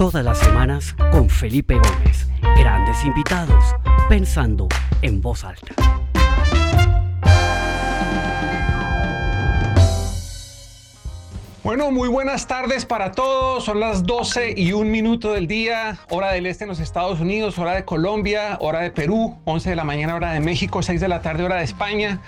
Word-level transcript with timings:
Todas 0.00 0.24
las 0.24 0.38
semanas 0.38 0.96
con 1.12 1.28
Felipe 1.28 1.74
Gómez. 1.74 2.26
Grandes 2.56 3.04
invitados, 3.04 3.62
pensando 4.08 4.66
en 5.02 5.20
voz 5.20 5.44
alta. 5.44 5.74
Bueno, 11.62 11.90
muy 11.90 12.08
buenas 12.08 12.46
tardes 12.46 12.86
para 12.86 13.12
todos. 13.12 13.62
Son 13.62 13.78
las 13.78 14.04
12 14.04 14.54
y 14.56 14.72
un 14.72 14.90
minuto 14.90 15.34
del 15.34 15.46
día, 15.46 15.98
hora 16.08 16.32
del 16.32 16.46
este 16.46 16.64
en 16.64 16.68
los 16.68 16.80
Estados 16.80 17.20
Unidos, 17.20 17.58
hora 17.58 17.74
de 17.74 17.84
Colombia, 17.84 18.56
hora 18.62 18.80
de 18.80 18.90
Perú, 18.90 19.36
11 19.44 19.68
de 19.68 19.76
la 19.76 19.84
mañana, 19.84 20.14
hora 20.14 20.32
de 20.32 20.40
México, 20.40 20.82
6 20.82 20.98
de 20.98 21.08
la 21.08 21.20
tarde, 21.20 21.44
hora 21.44 21.56
de 21.56 21.64
España. 21.64 22.22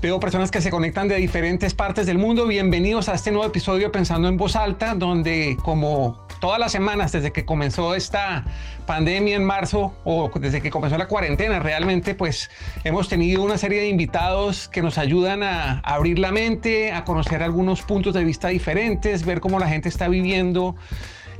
Veo 0.00 0.20
personas 0.20 0.52
que 0.52 0.60
se 0.60 0.70
conectan 0.70 1.08
de 1.08 1.16
diferentes 1.16 1.74
partes 1.74 2.06
del 2.06 2.18
mundo. 2.18 2.46
Bienvenidos 2.46 3.08
a 3.08 3.14
este 3.14 3.32
nuevo 3.32 3.48
episodio 3.48 3.90
Pensando 3.90 4.28
en 4.28 4.36
Voz 4.36 4.54
Alta, 4.54 4.94
donde 4.94 5.56
como 5.64 6.25
todas 6.46 6.60
las 6.60 6.70
semanas 6.70 7.10
desde 7.10 7.32
que 7.32 7.44
comenzó 7.44 7.96
esta 7.96 8.44
pandemia 8.86 9.34
en 9.34 9.42
marzo 9.42 9.92
o 10.04 10.30
desde 10.38 10.62
que 10.62 10.70
comenzó 10.70 10.96
la 10.96 11.08
cuarentena, 11.08 11.58
realmente 11.58 12.14
pues 12.14 12.50
hemos 12.84 13.08
tenido 13.08 13.42
una 13.42 13.58
serie 13.58 13.80
de 13.80 13.88
invitados 13.88 14.68
que 14.68 14.80
nos 14.80 14.96
ayudan 14.96 15.42
a 15.42 15.80
abrir 15.80 16.20
la 16.20 16.30
mente, 16.30 16.92
a 16.92 17.02
conocer 17.02 17.42
algunos 17.42 17.82
puntos 17.82 18.14
de 18.14 18.22
vista 18.22 18.46
diferentes, 18.46 19.24
ver 19.24 19.40
cómo 19.40 19.58
la 19.58 19.66
gente 19.66 19.88
está 19.88 20.06
viviendo 20.06 20.76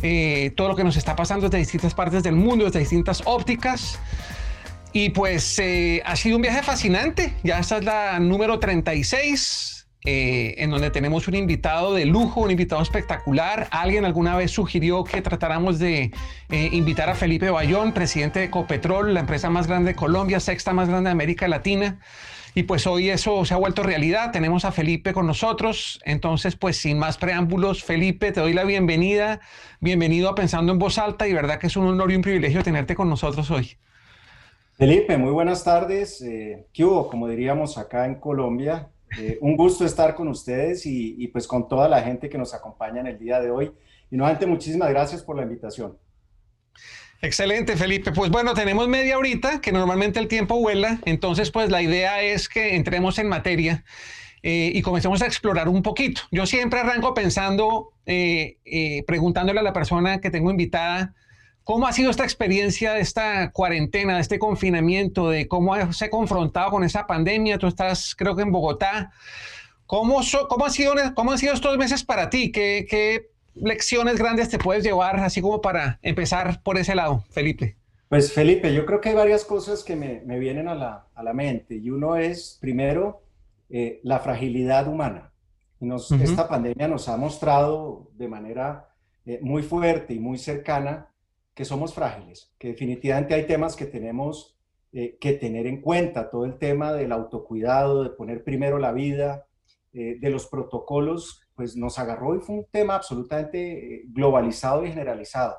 eh, 0.03 0.53
todo 0.57 0.67
lo 0.67 0.75
que 0.75 0.83
nos 0.83 0.97
está 0.97 1.15
pasando 1.15 1.47
desde 1.47 1.59
distintas 1.59 1.95
partes 1.95 2.25
del 2.25 2.35
mundo, 2.35 2.65
desde 2.65 2.81
distintas 2.81 3.23
ópticas. 3.27 4.01
Y 4.93 5.11
pues 5.11 5.57
eh, 5.61 6.03
ha 6.05 6.17
sido 6.17 6.35
un 6.35 6.43
viaje 6.43 6.65
fascinante. 6.65 7.33
Ya 7.45 7.61
esta 7.61 7.77
es 7.77 7.85
la 7.85 8.19
número 8.19 8.59
36 8.59 9.76
eh, 10.07 10.55
en 10.59 10.71
donde 10.71 10.91
tenemos 10.91 11.27
un 11.27 11.35
invitado 11.35 11.93
de 11.93 12.07
lujo, 12.07 12.41
un 12.41 12.53
invitado 12.53 12.81
espectacular. 12.81 13.67
Alguien 13.73 14.05
alguna 14.05 14.37
vez 14.37 14.53
sugirió 14.53 15.03
que 15.03 15.21
tratáramos 15.21 15.81
de 15.81 16.13
eh, 16.49 16.69
invitar 16.73 17.11
a 17.11 17.17
Felipe 17.17 17.51
Bayón, 17.51 17.93
presidente 17.93 18.39
de 18.39 18.45
Ecopetrol, 18.47 19.13
la 19.15 19.21
empresa 19.21 19.51
más 19.51 19.67
grande 19.67 19.91
de 19.91 19.97
Colombia, 19.97 20.39
sexta 20.39 20.73
más 20.73 20.89
grande 20.89 21.09
de 21.09 21.13
América 21.13 21.49
Latina. 21.49 21.99
Y 22.55 22.63
pues 22.63 22.87
hoy 22.87 23.11
eso 23.11 23.45
se 23.45 23.53
ha 23.53 23.57
vuelto 23.57 23.83
realidad. 23.83 24.31
Tenemos 24.31 24.65
a 24.65 24.73
Felipe 24.73 25.13
con 25.13 25.27
nosotros. 25.27 26.01
Entonces, 26.05 26.57
pues 26.57 26.77
sin 26.77 26.99
más 26.99 27.19
preámbulos, 27.19 27.85
Felipe, 27.85 28.33
te 28.33 28.41
doy 28.41 28.55
la 28.55 28.65
bienvenida. 28.65 29.41
Bienvenido 29.81 30.31
a 30.31 30.35
Pensando 30.35 30.73
en 30.73 30.79
Voz 30.79 30.99
Alta 30.99 31.29
y 31.29 31.35
verdad 31.35 31.59
que 31.59 31.67
es 31.67 31.77
un 31.77 31.87
honor 31.87 32.13
y 32.13 32.17
un 32.17 32.23
privilegio 32.23 32.63
tenerte 32.63 32.95
con 32.95 33.11
nosotros 33.11 33.51
hoy. 33.51 33.77
Felipe, 34.79 35.19
muy 35.19 35.33
buenas 35.33 35.65
tardes. 35.65 36.23
Eh, 36.23 36.67
¿Qué 36.73 36.85
hubo? 36.85 37.09
Como 37.09 37.29
diríamos 37.29 37.77
acá 37.77 38.07
en 38.07 38.15
Colombia, 38.15 38.89
eh, 39.19 39.39
un 39.41 39.57
gusto 39.57 39.85
estar 39.85 40.15
con 40.15 40.29
ustedes 40.29 40.85
y, 40.87 41.27
pues 41.29 41.47
con 41.47 41.69
toda 41.69 41.89
la 41.89 42.03
gente 42.03 42.29
que 42.29 42.39
nos 42.39 42.55
acompaña 42.55 43.01
en 43.01 43.07
el 43.07 43.19
día 43.19 43.41
de 43.41 43.51
hoy. 43.51 43.73
Y 44.11 44.17
nuevamente 44.17 44.47
muchísimas 44.47 44.91
gracias 44.91 45.23
por 45.23 45.37
la 45.37 45.43
invitación. 45.43 45.97
Excelente, 47.23 47.77
Felipe. 47.77 48.13
Pues 48.13 48.31
bueno, 48.31 48.53
tenemos 48.55 48.89
media 48.89 49.17
horita, 49.17 49.61
que 49.61 49.73
normalmente 49.73 50.21
el 50.21 50.29
tiempo 50.29 50.59
vuela, 50.59 51.01
entonces 51.07 51.51
pues 51.51 51.71
la 51.71 51.81
idea 51.83 52.21
es 52.23 52.49
que 52.49 52.77
entremos 52.77 53.19
en 53.19 53.29
materia 53.29 53.85
eh, 54.43 54.71
y 54.75 54.83
comencemos 54.83 55.23
a 55.23 55.27
explorar 55.27 55.69
un 55.69 55.83
poquito. 55.83 56.21
Yo 56.31 56.45
siempre 56.47 56.81
arranco 56.81 57.15
pensando, 57.15 57.95
eh, 58.05 58.59
preguntándole 59.07 59.61
a 59.61 59.63
la 59.63 59.73
persona 59.73 60.21
que 60.21 60.31
tengo 60.31 60.51
invitada, 60.51 61.15
¿Cómo 61.67 61.89
ha 61.89 61.93
sido 61.93 62.13
esta 62.13 62.23
experiencia 62.23 62.93
de 62.93 63.01
esta 63.01 63.51
cuarentena, 63.51 64.15
de 64.15 64.21
este 64.21 64.39
confinamiento, 64.39 65.31
de 65.31 65.49
cómo 65.49 65.75
se 65.93 66.05
ha 66.05 66.11
confrontado 66.11 66.71
con 66.71 66.85
esa 66.85 67.09
pandemia? 67.09 67.59
Tú 67.59 67.67
estás, 67.67 68.15
creo 68.15 68.37
que 68.37 68.43
en 68.43 68.53
Bogotá. 68.53 69.11
¿Cómo, 69.85 70.21
cómo, 70.49 70.65
ha 70.65 70.71
sido, 70.71 70.95
cómo 71.17 71.33
han 71.33 71.39
sido 71.39 71.55
estos 71.55 71.77
meses 71.77 72.05
para 72.05 72.31
ti? 72.31 72.53
¿Qué, 72.53 72.87
¿Qué, 72.89 73.31
lecciones 73.57 74.17
grandes 74.17 74.49
te 74.49 74.61
puedes 74.61 74.85
llevar, 74.85 75.19
así 75.19 75.41
como 75.41 75.61
para 75.61 75.99
empezar 76.03 76.63
por 76.63 76.79
ese 76.79 76.95
lado, 76.95 77.25
Felipe? 77.31 77.75
Pues 78.09 78.33
Felipe, 78.33 78.73
yo 78.73 78.87
creo 78.87 79.01
que 79.01 79.09
hay 79.09 79.17
varias 79.17 79.45
cosas 79.45 79.83
que 79.83 79.97
me, 79.97 80.23
me 80.25 80.39
vienen 80.39 80.69
a 80.69 80.77
la, 80.77 81.09
a 81.17 81.23
la, 81.25 81.33
mente. 81.33 81.75
Y 81.75 81.91
uno 81.91 82.15
es, 82.15 82.59
primero, 82.61 83.25
eh, 83.71 83.99
la 84.05 84.21
fragilidad 84.21 84.87
humana. 84.87 85.33
Y 85.81 85.87
nos, 85.87 86.13
Esta 86.13 86.47
pandemia 86.47 86.87
nos 86.87 87.09
ha 87.09 87.17
mostrado 87.17 88.09
de 88.15 88.29
manera 88.29 88.89
eh, 89.25 89.41
muy 89.43 89.65
fuerte 89.65 90.15
y 90.15 90.21
muy 90.21 90.39
cercana 90.39 91.09
que 91.57 91.65
somos 91.65 91.95
frágiles, 91.95 92.53
que 92.59 92.69
definitivamente 92.69 93.33
hay 93.33 93.47
temas 93.47 93.77
que 93.77 93.87
tenemos 93.87 94.59
eh, 94.93 95.17
que 95.19 95.33
tener 95.33 95.67
en 95.67 95.81
cuenta, 95.81 96.29
todo 96.29 96.45
el 96.45 96.59
tema 96.59 96.93
del 96.93 97.13
autocuidado, 97.13 98.05
de 98.05 98.11
poner 98.11 98.45
primero 98.45 98.79
la 98.79 98.93
vida, 98.93 99.47
eh, 99.95 100.19
de 100.21 100.31
los 100.31 100.49
protocolos, 100.49 101.49
pues 101.55 101.75
nos 101.75 101.99
agarró 101.99 102.37
y 102.37 102.41
fue 102.41 102.57
un 102.57 102.67
tema 102.71 102.97
absolutamente 102.97 103.95
eh, 103.95 104.03
globalizado 104.09 104.85
y 104.85 104.91
generalizado. 104.91 105.57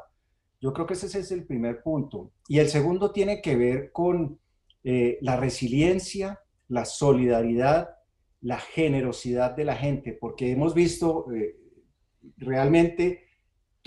Yo 0.62 0.72
creo 0.72 0.86
que 0.86 0.94
ese 0.94 1.07
es 1.19 1.31
el 1.31 1.47
primer 1.47 1.81
punto. 1.81 2.31
Y 2.47 2.59
el 2.59 2.69
segundo 2.69 3.12
tiene 3.12 3.41
que 3.41 3.56
ver 3.56 3.91
con 3.91 4.40
la 4.84 5.36
resiliencia, 5.36 6.40
la 6.69 6.86
solidaridad, 6.86 7.90
la 8.40 8.57
generosidad 8.57 9.52
de 9.52 9.66
la 9.66 9.75
gente, 9.75 10.13
porque 10.13 10.50
hemos 10.50 10.74
visto 10.74 11.25
realmente 12.38 13.26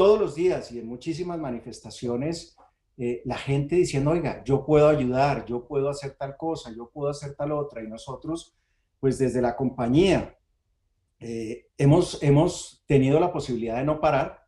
todos 0.01 0.19
los 0.19 0.35
días 0.35 0.73
y 0.73 0.79
en 0.79 0.87
muchísimas 0.87 1.39
manifestaciones 1.39 2.57
eh, 2.97 3.21
la 3.27 3.37
gente 3.37 3.77
diciendo, 3.77 4.13
oiga, 4.13 4.43
yo 4.45 4.65
puedo 4.65 4.89
ayudar, 4.89 5.45
yo 5.45 5.67
puedo 5.67 5.91
hacer 5.91 6.13
tal 6.13 6.39
cosa, 6.39 6.73
yo 6.75 6.89
puedo 6.89 7.11
hacer 7.11 7.35
tal 7.35 7.53
otra. 7.53 7.83
Y 7.85 7.87
nosotros, 7.87 8.57
pues 8.99 9.19
desde 9.19 9.43
la 9.43 9.55
compañía, 9.55 10.39
eh, 11.19 11.67
hemos, 11.77 12.23
hemos 12.23 12.83
tenido 12.87 13.21
la 13.21 13.31
posibilidad 13.31 13.77
de 13.77 13.85
no 13.85 14.01
parar. 14.01 14.47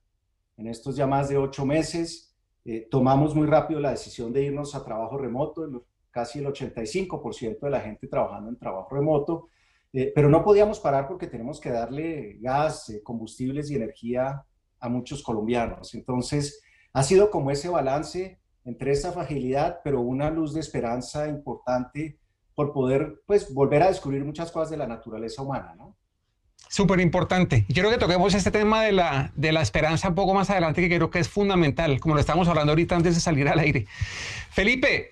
En 0.56 0.68
estos 0.68 0.96
ya 0.96 1.06
más 1.06 1.28
de 1.28 1.36
ocho 1.36 1.66
meses, 1.66 2.34
eh, 2.64 2.88
tomamos 2.90 3.34
muy 3.34 3.46
rápido 3.46 3.78
la 3.78 3.90
decisión 3.90 4.32
de 4.32 4.44
irnos 4.44 4.74
a 4.74 4.82
trabajo 4.82 5.18
remoto, 5.18 5.84
casi 6.10 6.38
el 6.38 6.46
85% 6.46 7.60
de 7.60 7.70
la 7.70 7.80
gente 7.82 8.08
trabajando 8.08 8.48
en 8.48 8.56
trabajo 8.56 8.94
remoto, 8.94 9.48
pero 10.14 10.30
no 10.30 10.42
podíamos 10.42 10.80
parar 10.80 11.06
porque 11.06 11.26
tenemos 11.26 11.60
que 11.60 11.68
darle 11.68 12.38
gas, 12.40 12.90
combustibles 13.04 13.70
y 13.70 13.74
energía 13.74 14.46
a 14.82 14.88
muchos 14.88 15.22
colombianos. 15.22 15.94
Entonces, 15.94 16.60
ha 16.92 17.02
sido 17.02 17.30
como 17.30 17.50
ese 17.50 17.70
balance 17.70 18.38
entre 18.64 18.92
esa 18.92 19.12
fragilidad, 19.12 19.80
pero 19.82 20.00
una 20.00 20.28
luz 20.28 20.52
de 20.52 20.60
esperanza 20.60 21.28
importante 21.28 22.18
por 22.54 22.72
poder, 22.72 23.22
pues, 23.26 23.52
volver 23.54 23.82
a 23.82 23.88
descubrir 23.88 24.24
muchas 24.24 24.52
cosas 24.52 24.70
de 24.70 24.76
la 24.76 24.86
naturaleza 24.86 25.42
humana, 25.42 25.74
¿no? 25.76 25.96
Súper 26.68 27.00
importante. 27.00 27.66
Quiero 27.72 27.90
que 27.90 27.98
toquemos 27.98 28.34
este 28.34 28.50
tema 28.50 28.82
de 28.82 28.92
la, 28.92 29.32
de 29.34 29.52
la 29.52 29.62
esperanza 29.62 30.08
un 30.08 30.14
poco 30.14 30.32
más 30.32 30.48
adelante, 30.48 30.80
que 30.80 30.96
creo 30.96 31.10
que 31.10 31.18
es 31.18 31.28
fundamental, 31.28 32.00
como 32.00 32.14
lo 32.14 32.20
estamos 32.20 32.48
hablando 32.48 32.72
ahorita 32.72 32.96
antes 32.96 33.14
de 33.14 33.20
salir 33.20 33.48
al 33.48 33.58
aire. 33.58 33.86
Felipe, 34.50 35.11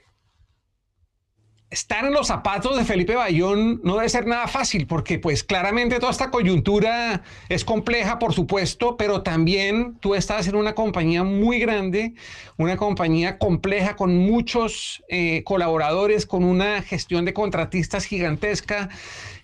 estar 1.71 2.05
en 2.05 2.13
los 2.13 2.27
zapatos 2.27 2.77
de 2.77 2.85
Felipe 2.85 3.15
Bayón 3.15 3.81
no 3.85 3.95
debe 3.97 4.09
ser 4.09 4.27
nada 4.27 4.49
fácil, 4.49 4.89
porque 4.89 5.21
pues 5.21 5.45
claramente 5.45 6.01
toda 6.01 6.11
esta 6.11 6.31
coyuntura 6.31 7.23
es 7.49 7.65
compleja, 7.65 8.19
por 8.19 8.35
supuesto, 8.35 8.97
pero 8.97 9.23
también 9.23 9.97
tú 10.01 10.17
estás 10.17 10.49
en 10.49 10.57
una 10.57 10.75
compañía 10.75 11.23
muy 11.23 11.61
grande, 11.61 12.15
una 12.57 12.77
compañía 12.77 13.39
compleja 13.39 13.95
con 13.95 14.17
muchos 14.17 15.05
eh, 15.09 15.45
colaboradores, 15.45 16.27
con 16.27 16.43
una 16.43 16.83
gestión 16.83 17.25
de 17.25 17.35
contratistas 17.35 18.05
gigantesca. 18.05 18.89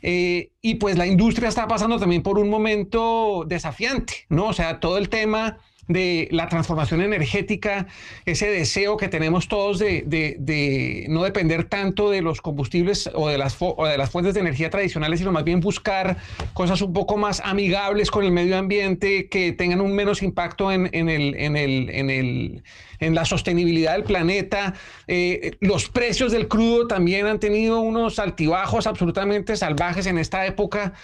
Eh, 0.02 0.50
y 0.60 0.74
pues 0.74 0.98
la 0.98 1.06
industria 1.06 1.48
está 1.48 1.68
pasando 1.68 1.98
también 1.98 2.22
por 2.22 2.38
un 2.38 2.50
momento 2.50 3.44
desafiante, 3.46 4.26
¿no? 4.28 4.46
O 4.46 4.52
sea, 4.52 4.80
todo 4.80 4.98
el 4.98 5.08
tema 5.08 5.58
de 5.88 6.28
la 6.32 6.48
transformación 6.48 7.00
energética, 7.00 7.86
ese 8.24 8.48
deseo 8.48 8.96
que 8.96 9.08
tenemos 9.08 9.48
todos 9.48 9.78
de, 9.78 11.06
no 11.08 11.22
depender 11.22 11.64
tanto 11.64 12.10
de 12.10 12.22
los 12.22 12.40
combustibles 12.40 13.08
o 13.14 13.28
de, 13.28 13.38
las, 13.38 13.58
de 13.58 13.98
las 13.98 14.10
fuentes 14.10 14.34
de 14.34 14.40
energía 14.40 14.70
tradicionales, 14.70 15.20
sino 15.20 15.32
más 15.32 15.44
bien 15.44 15.60
buscar 15.60 16.16
cosas 16.54 16.82
un 16.82 16.92
poco 16.92 17.16
más 17.16 17.40
amigables 17.44 18.10
con 18.10 18.24
el 18.24 18.32
medio 18.32 18.58
ambiente, 18.58 19.28
que 19.28 19.52
tengan 19.52 19.80
un 19.80 19.94
menos 19.94 20.22
impacto 20.22 20.72
en, 20.72 20.86
el, 20.92 21.34
en, 21.36 21.56
el, 21.56 21.90
en, 21.90 22.10
el, 22.10 22.62
en 22.98 23.14
la 23.14 23.24
sostenibilidad 23.24 23.92
del 23.92 24.04
planeta. 24.04 24.74
Eh, 25.06 25.56
los 25.60 25.88
precios 25.88 26.32
del 26.32 26.48
crudo 26.48 26.86
también 26.86 27.26
han 27.26 27.38
tenido 27.38 27.80
unos 27.80 28.18
altibajos 28.18 28.86
absolutamente 28.86 29.56
salvajes 29.56 30.06
en 30.06 30.18
esta 30.18 30.46
época. 30.46 30.94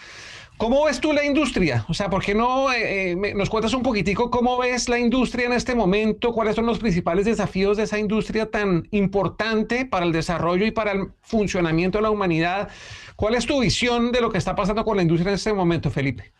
¿Cómo 0.63 0.85
ves 0.85 1.01
tú 1.01 1.13
la 1.13 1.25
industria? 1.25 1.85
O 1.89 1.93
sea, 1.93 2.09
¿por 2.09 2.23
qué 2.23 2.37
no 2.37 2.73
eh, 2.73 3.11
eh, 3.11 3.35
nos 3.35 3.51
cuentas 3.51 3.75
un 3.75 3.83
poquitico 3.83 4.31
cómo 4.31 4.57
ves 4.59 4.89
la 4.89 4.97
industria 4.97 5.47
en 5.47 5.55
este 5.55 5.75
momento? 5.75 6.33
¿Cuáles 6.33 6.55
son 6.55 6.67
los 6.67 6.79
principales 6.79 7.25
desafíos 7.25 7.79
de 7.79 7.83
esa 7.83 7.99
industria 7.99 8.49
tan 8.49 8.87
importante 8.93 9.87
para 9.87 10.07
el 10.07 10.13
desarrollo 10.13 10.65
y 10.65 10.71
para 10.71 10.93
el 10.93 11.09
funcionamiento 11.21 11.99
de 11.99 12.03
la 12.03 12.11
humanidad? 12.11 12.69
¿Cuál 13.17 13.35
es 13.35 13.45
tu 13.45 13.61
visión 13.61 14.13
de 14.13 14.21
lo 14.21 14.31
que 14.31 14.39
está 14.39 14.55
pasando 14.55 14.85
con 14.85 14.97
la 14.97 15.03
industria 15.03 15.31
en 15.31 15.35
este 15.35 15.53
momento, 15.53 15.91
Felipe? 15.91 16.33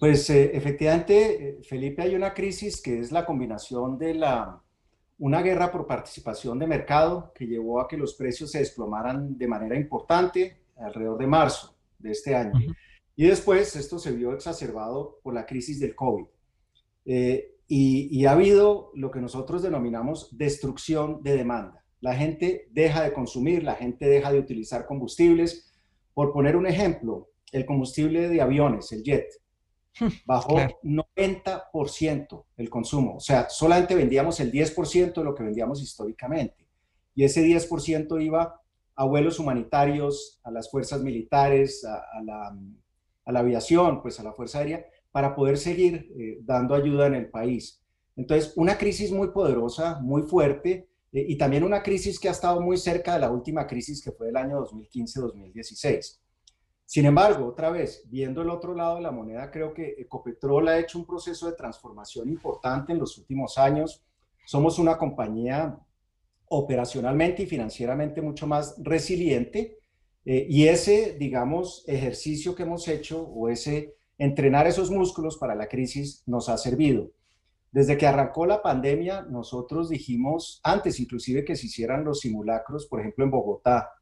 Pues 0.00 0.28
eh, 0.28 0.50
efectivamente, 0.52 1.60
Felipe, 1.62 2.02
hay 2.02 2.16
una 2.16 2.34
crisis 2.34 2.82
que 2.82 2.98
es 2.98 3.12
la 3.12 3.24
combinación 3.24 3.96
de 3.96 4.14
la, 4.14 4.60
una 5.18 5.40
guerra 5.40 5.70
por 5.70 5.86
participación 5.86 6.58
de 6.58 6.66
mercado 6.66 7.30
que 7.32 7.46
llevó 7.46 7.80
a 7.80 7.86
que 7.86 7.96
los 7.96 8.14
precios 8.14 8.50
se 8.50 8.58
desplomaran 8.58 9.38
de 9.38 9.46
manera 9.46 9.76
importante 9.76 10.62
alrededor 10.76 11.18
de 11.18 11.28
marzo 11.28 11.76
de 12.00 12.10
este 12.10 12.34
año. 12.34 12.74
Y 13.16 13.26
después 13.26 13.74
esto 13.74 13.98
se 13.98 14.12
vio 14.12 14.32
exacerbado 14.32 15.18
por 15.22 15.34
la 15.34 15.46
crisis 15.46 15.80
del 15.80 15.96
COVID. 15.96 16.26
Eh, 17.06 17.56
y, 17.68 18.24
ha 18.26 18.32
habido 18.32 18.92
lo 18.94 19.10
que 19.10 19.20
nosotros 19.20 19.62
denominamos 19.62 20.36
destrucción 20.36 21.22
de 21.22 21.36
demanda. 21.36 21.84
La 22.00 22.14
gente 22.14 22.68
deja 22.70 23.02
de 23.02 23.12
consumir, 23.12 23.64
la 23.64 23.74
gente 23.74 24.06
deja 24.06 24.30
de 24.30 24.38
utilizar 24.38 24.86
combustibles. 24.86 25.72
Por 26.14 26.32
poner 26.32 26.56
un 26.56 26.66
ejemplo, 26.66 27.30
el 27.50 27.66
combustible 27.66 28.28
de 28.28 28.40
aviones, 28.40 28.92
el 28.92 29.02
jet, 29.02 29.26
bajó 30.26 30.58
90% 30.82 32.44
el 32.56 32.70
consumo. 32.70 33.16
O 33.16 33.20
sea, 33.20 33.48
solamente 33.48 33.94
vendíamos 33.94 34.38
el 34.40 34.52
10% 34.52 35.14
de 35.14 35.24
lo 35.24 35.34
que 35.34 35.42
vendíamos 35.42 35.82
históricamente. 35.82 36.68
Y 37.14 37.24
ese 37.24 37.44
10% 37.44 38.22
iba 38.22 38.60
a 38.94 39.04
vuelos 39.04 39.38
humanitarios, 39.38 40.40
a 40.44 40.50
las 40.50 40.70
fuerzas 40.70 41.02
militares, 41.02 41.84
a, 41.84 42.22
la, 42.22 42.56
a 43.26 43.32
la, 43.32 43.40
aviación, 43.40 44.00
pues 44.00 44.18
a 44.18 44.22
la 44.22 44.32
Fuerza 44.32 44.60
Aérea, 44.60 44.86
para 45.12 45.34
poder 45.34 45.58
seguir 45.58 46.10
eh, 46.18 46.38
dando 46.42 46.74
ayuda 46.74 47.06
en 47.06 47.14
el 47.14 47.28
país. 47.28 47.82
Entonces, 48.16 48.54
una 48.56 48.78
crisis 48.78 49.12
muy 49.12 49.28
poderosa, 49.28 50.00
muy 50.00 50.22
fuerte, 50.22 50.88
eh, 51.12 51.26
y 51.28 51.36
también 51.36 51.64
una 51.64 51.82
crisis 51.82 52.18
que 52.18 52.28
ha 52.28 52.32
estado 52.32 52.60
muy 52.60 52.76
cerca 52.78 53.14
de 53.14 53.20
la 53.20 53.30
última 53.30 53.66
crisis 53.66 54.02
que 54.02 54.12
fue 54.12 54.28
el 54.28 54.36
año 54.36 54.64
2015-2016. 54.64 56.18
Sin 56.84 57.04
embargo, 57.04 57.46
otra 57.46 57.70
vez, 57.70 58.04
viendo 58.06 58.42
el 58.42 58.50
otro 58.50 58.74
lado 58.74 58.96
de 58.96 59.02
la 59.02 59.10
moneda, 59.10 59.50
creo 59.50 59.74
que 59.74 59.96
Ecopetrol 59.98 60.68
ha 60.68 60.78
hecho 60.78 60.98
un 60.98 61.06
proceso 61.06 61.46
de 61.46 61.56
transformación 61.56 62.28
importante 62.28 62.92
en 62.92 63.00
los 63.00 63.18
últimos 63.18 63.58
años. 63.58 64.04
Somos 64.46 64.78
una 64.78 64.96
compañía 64.96 65.76
operacionalmente 66.48 67.42
y 67.42 67.46
financieramente 67.46 68.22
mucho 68.22 68.46
más 68.46 68.76
resiliente 68.78 69.78
eh, 70.26 70.44
y 70.50 70.66
ese, 70.66 71.16
digamos, 71.18 71.84
ejercicio 71.86 72.56
que 72.56 72.64
hemos 72.64 72.88
hecho 72.88 73.22
o 73.22 73.48
ese 73.48 73.94
entrenar 74.18 74.66
esos 74.66 74.90
músculos 74.90 75.36
para 75.38 75.54
la 75.54 75.68
crisis 75.68 76.24
nos 76.26 76.48
ha 76.48 76.58
servido. 76.58 77.10
Desde 77.70 77.96
que 77.96 78.08
arrancó 78.08 78.44
la 78.44 78.60
pandemia, 78.60 79.22
nosotros 79.22 79.88
dijimos, 79.88 80.60
antes 80.64 80.98
inclusive 80.98 81.44
que 81.44 81.54
se 81.54 81.66
hicieran 81.66 82.04
los 82.04 82.20
simulacros, 82.20 82.86
por 82.86 83.00
ejemplo 83.00 83.24
en 83.24 83.30
Bogotá, 83.30 83.92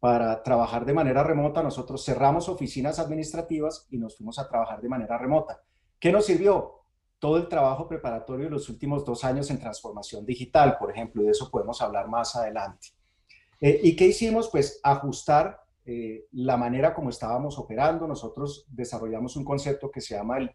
para 0.00 0.42
trabajar 0.42 0.86
de 0.86 0.94
manera 0.94 1.22
remota, 1.22 1.62
nosotros 1.62 2.02
cerramos 2.02 2.48
oficinas 2.48 2.98
administrativas 2.98 3.86
y 3.90 3.98
nos 3.98 4.16
fuimos 4.16 4.38
a 4.38 4.48
trabajar 4.48 4.80
de 4.80 4.88
manera 4.88 5.18
remota. 5.18 5.60
¿Qué 5.98 6.10
nos 6.10 6.24
sirvió? 6.24 6.84
Todo 7.18 7.36
el 7.36 7.48
trabajo 7.48 7.86
preparatorio 7.86 8.46
de 8.46 8.52
los 8.52 8.68
últimos 8.70 9.04
dos 9.04 9.24
años 9.24 9.50
en 9.50 9.58
transformación 9.58 10.24
digital, 10.24 10.78
por 10.78 10.90
ejemplo, 10.90 11.22
y 11.22 11.26
de 11.26 11.32
eso 11.32 11.50
podemos 11.50 11.82
hablar 11.82 12.08
más 12.08 12.34
adelante. 12.36 12.88
Eh, 13.60 13.80
¿Y 13.82 13.96
qué 13.96 14.06
hicimos? 14.06 14.48
Pues 14.48 14.80
ajustar 14.82 15.65
eh, 15.86 16.26
la 16.32 16.56
manera 16.56 16.92
como 16.92 17.10
estábamos 17.10 17.58
operando. 17.58 18.06
Nosotros 18.06 18.66
desarrollamos 18.68 19.36
un 19.36 19.44
concepto 19.44 19.90
que 19.90 20.00
se 20.00 20.14
llama 20.14 20.38
el 20.38 20.50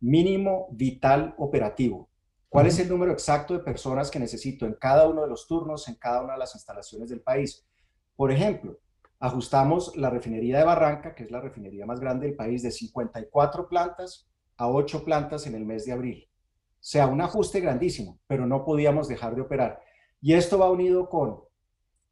mínimo 0.00 0.68
vital 0.70 1.34
operativo. 1.38 2.08
¿Cuál 2.48 2.68
es 2.68 2.78
el 2.78 2.88
número 2.88 3.12
exacto 3.12 3.54
de 3.54 3.64
personas 3.64 4.10
que 4.10 4.20
necesito 4.20 4.64
en 4.64 4.74
cada 4.74 5.08
uno 5.08 5.22
de 5.22 5.28
los 5.28 5.46
turnos, 5.46 5.88
en 5.88 5.96
cada 5.96 6.22
una 6.22 6.34
de 6.34 6.38
las 6.38 6.54
instalaciones 6.54 7.10
del 7.10 7.20
país? 7.20 7.66
Por 8.14 8.30
ejemplo, 8.30 8.78
ajustamos 9.18 9.96
la 9.96 10.08
refinería 10.08 10.58
de 10.58 10.64
Barranca, 10.64 11.14
que 11.14 11.24
es 11.24 11.30
la 11.30 11.40
refinería 11.40 11.84
más 11.84 12.00
grande 12.00 12.26
del 12.26 12.36
país, 12.36 12.62
de 12.62 12.70
54 12.70 13.68
plantas 13.68 14.28
a 14.56 14.70
8 14.70 15.04
plantas 15.04 15.46
en 15.46 15.54
el 15.54 15.66
mes 15.66 15.84
de 15.84 15.92
abril. 15.92 16.28
O 16.30 16.88
sea, 16.88 17.08
un 17.08 17.20
ajuste 17.20 17.60
grandísimo, 17.60 18.20
pero 18.26 18.46
no 18.46 18.64
podíamos 18.64 19.08
dejar 19.08 19.34
de 19.34 19.42
operar. 19.42 19.82
Y 20.20 20.34
esto 20.34 20.58
va 20.58 20.70
unido 20.70 21.08
con, 21.10 21.40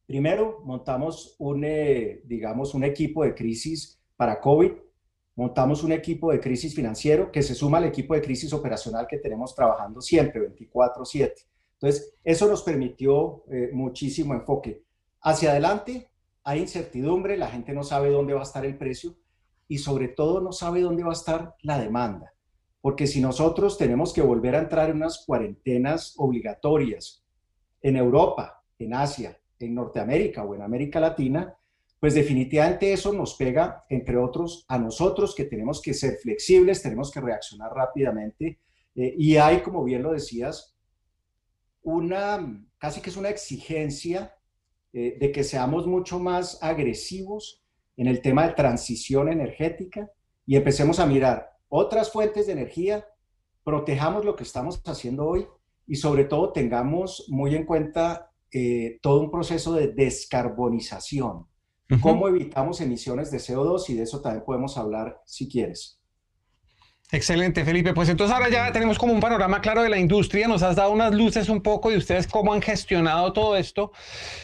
primero, 0.06 0.60
montamos 0.64 1.36
un, 1.38 1.64
eh, 1.64 2.22
digamos, 2.24 2.74
un 2.74 2.84
equipo 2.84 3.24
de 3.24 3.34
crisis 3.34 4.00
para 4.16 4.40
COVID, 4.40 4.72
montamos 5.36 5.82
un 5.82 5.92
equipo 5.92 6.30
de 6.30 6.40
crisis 6.40 6.74
financiero 6.74 7.32
que 7.32 7.42
se 7.42 7.54
suma 7.54 7.78
al 7.78 7.84
equipo 7.84 8.14
de 8.14 8.22
crisis 8.22 8.52
operacional 8.52 9.06
que 9.08 9.18
tenemos 9.18 9.54
trabajando 9.54 10.00
siempre, 10.00 10.40
24/7. 10.40 11.46
Entonces, 11.74 12.14
eso 12.22 12.48
nos 12.48 12.62
permitió 12.62 13.44
eh, 13.50 13.70
muchísimo 13.72 14.34
enfoque. 14.34 14.84
Hacia 15.20 15.50
adelante, 15.50 16.10
hay 16.44 16.60
incertidumbre, 16.60 17.36
la 17.36 17.48
gente 17.48 17.72
no 17.72 17.82
sabe 17.82 18.10
dónde 18.10 18.34
va 18.34 18.40
a 18.40 18.44
estar 18.44 18.64
el 18.64 18.76
precio 18.76 19.16
y 19.66 19.78
sobre 19.78 20.08
todo 20.08 20.40
no 20.40 20.52
sabe 20.52 20.82
dónde 20.82 21.02
va 21.02 21.10
a 21.10 21.14
estar 21.14 21.54
la 21.62 21.78
demanda. 21.78 22.32
Porque 22.80 23.06
si 23.06 23.20
nosotros 23.20 23.78
tenemos 23.78 24.12
que 24.12 24.20
volver 24.20 24.54
a 24.54 24.60
entrar 24.60 24.90
en 24.90 24.96
unas 24.96 25.24
cuarentenas 25.24 26.14
obligatorias 26.18 27.24
en 27.80 27.96
Europa, 27.96 28.62
en 28.78 28.94
Asia, 28.94 29.38
en 29.58 29.74
Norteamérica 29.74 30.44
o 30.44 30.54
en 30.54 30.62
América 30.62 31.00
Latina, 31.00 31.56
pues 32.00 32.14
definitivamente 32.14 32.92
eso 32.92 33.12
nos 33.12 33.34
pega, 33.34 33.84
entre 33.88 34.16
otros, 34.18 34.64
a 34.68 34.78
nosotros 34.78 35.34
que 35.34 35.44
tenemos 35.44 35.80
que 35.80 35.94
ser 35.94 36.16
flexibles, 36.16 36.82
tenemos 36.82 37.10
que 37.10 37.20
reaccionar 37.20 37.72
rápidamente. 37.72 38.58
Eh, 38.94 39.14
y 39.16 39.36
hay, 39.36 39.60
como 39.62 39.82
bien 39.84 40.02
lo 40.02 40.12
decías, 40.12 40.76
una, 41.82 42.62
casi 42.78 43.00
que 43.00 43.10
es 43.10 43.16
una 43.16 43.30
exigencia 43.30 44.34
eh, 44.92 45.16
de 45.18 45.32
que 45.32 45.44
seamos 45.44 45.86
mucho 45.86 46.18
más 46.18 46.62
agresivos 46.62 47.64
en 47.96 48.06
el 48.06 48.20
tema 48.20 48.46
de 48.46 48.54
transición 48.54 49.30
energética 49.30 50.10
y 50.46 50.56
empecemos 50.56 50.98
a 50.98 51.06
mirar 51.06 51.56
otras 51.68 52.12
fuentes 52.12 52.46
de 52.46 52.52
energía, 52.52 53.06
protejamos 53.62 54.24
lo 54.24 54.36
que 54.36 54.44
estamos 54.44 54.82
haciendo 54.84 55.26
hoy 55.26 55.46
y 55.86 55.96
sobre 55.96 56.24
todo 56.24 56.52
tengamos 56.52 57.26
muy 57.28 57.54
en 57.54 57.64
cuenta 57.64 58.30
eh, 58.56 59.00
todo 59.02 59.20
un 59.20 59.32
proceso 59.32 59.72
de 59.72 59.88
descarbonización. 59.88 61.48
¿Cómo 62.00 62.28
evitamos 62.28 62.80
emisiones 62.80 63.32
de 63.32 63.38
CO2? 63.38 63.90
Y 63.90 63.94
de 63.94 64.04
eso 64.04 64.20
también 64.20 64.44
podemos 64.44 64.78
hablar 64.78 65.20
si 65.26 65.48
quieres. 65.48 66.00
Excelente, 67.14 67.64
Felipe. 67.64 67.94
Pues 67.94 68.08
entonces 68.08 68.34
ahora 68.34 68.48
ya 68.48 68.72
tenemos 68.72 68.98
como 68.98 69.12
un 69.12 69.20
panorama 69.20 69.60
claro 69.60 69.84
de 69.84 69.88
la 69.88 69.98
industria, 69.98 70.48
nos 70.48 70.64
has 70.64 70.74
dado 70.74 70.90
unas 70.90 71.14
luces 71.14 71.48
un 71.48 71.60
poco 71.60 71.90
de 71.90 71.96
ustedes 71.96 72.26
cómo 72.26 72.52
han 72.52 72.60
gestionado 72.60 73.32
todo 73.32 73.56
esto, 73.56 73.92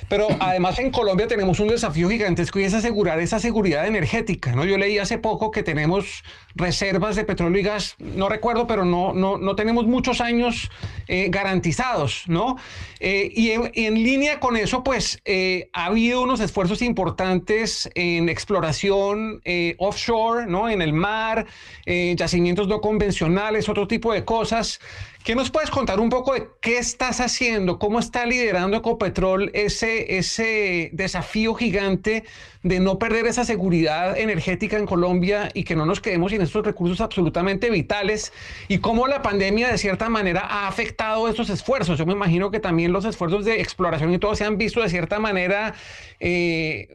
pero 0.09 0.29
además 0.41 0.79
en 0.79 0.93
Colombia 0.93 1.27
tenemos 1.27 1.59
un 1.59 1.67
desafío 1.67 2.09
gigantesco 2.09 2.61
y 2.61 2.65
es 2.65 2.75
asegurar 2.75 3.19
esa 3.19 3.41
seguridad 3.41 3.89
energética, 3.89 4.53
¿no? 4.53 4.65
Yo 4.65 4.79
leí 4.79 4.99
hace 4.99 5.19
poco 5.19 5.51
que 5.51 5.65
tenemos 5.65 6.23
reservas 6.55 7.17
de 7.17 7.25
petróleo 7.25 7.61
y 7.61 7.65
gas, 7.65 7.97
no 7.99 8.29
recuerdo, 8.29 8.69
pero 8.69 8.85
no, 8.85 9.13
no, 9.15 9.37
no 9.37 9.57
tenemos 9.57 9.87
muchos 9.87 10.21
años 10.21 10.71
eh, 11.09 11.27
garantizados, 11.29 12.25
¿no? 12.29 12.57
Eh, 13.01 13.33
y, 13.35 13.51
en, 13.51 13.95
línea 13.95 14.39
con 14.39 14.57
eso, 14.57 14.85
pues 14.85 15.21
eh, 15.25 15.71
ha 15.73 15.87
habido 15.87 16.23
unos 16.23 16.39
esfuerzos 16.39 16.83
importantes 16.83 17.91
en 17.97 18.29
exploración 18.29 19.43
offshore, 19.79 20.47
¿no? 20.47 20.69
En 20.69 20.83
el 20.83 20.93
mar, 20.93 21.47
yacimientos 21.87 22.60
no 22.69 22.81
convencionales, 22.81 23.69
otro 23.69 23.87
tipo 23.87 24.13
de 24.13 24.25
cosas. 24.25 24.81
¿Qué 25.25 25.35
nos 25.35 25.51
puedes 25.51 25.71
contar 25.71 26.01
un 26.01 26.09
poco 26.09 26.33
de 26.33 26.49
qué 26.63 26.79
estás 26.79 27.21
haciendo? 27.21 27.79
¿Cómo 27.79 27.99
está 27.99 28.25
liderando 28.25 28.79
Ecopetrol 28.79 29.51
ese, 29.53 30.17
ese 30.17 30.89
desafío 30.95 31.55
gigante 31.55 32.25
de 32.63 32.81
no 32.81 32.99
perder 32.99 33.27
esa 33.27 33.45
seguridad 33.45 34.19
energética 34.19 34.79
en 34.79 34.87
Colombia 34.87 35.51
y 35.53 35.65
que 35.65 35.77
no 35.77 35.85
nos 35.85 36.01
quedemos 36.01 36.33
sin 36.33 36.41
estos 36.41 36.65
recursos 36.65 37.03
absolutamente 37.03 37.69
vitales? 37.69 38.33
¿Y 38.69 38.79
cómo 38.79 39.09
la 39.09 39.21
pandemia 39.21 39.69
de 39.69 39.77
cierta 39.77 40.09
manera 40.09 40.41
ha 40.41 40.69
afectado 40.69 41.29
estos 41.29 41.51
esfuerzos? 41.51 41.99
Yo 41.99 42.07
me 42.07 42.15
imagino 42.15 42.51
que 42.51 42.59
también 42.59 42.93
los 42.93 43.05
esfuerzos 43.05 43.45
de 43.45 43.61
exploración 43.61 44.15
y 44.15 44.19
todo 44.19 44.35
se 44.35 44.45
han 44.45 44.57
visto 44.57 44.81
de 44.81 44.89
cierta 44.89 45.19
manera 45.19 45.75
eh, 46.19 46.89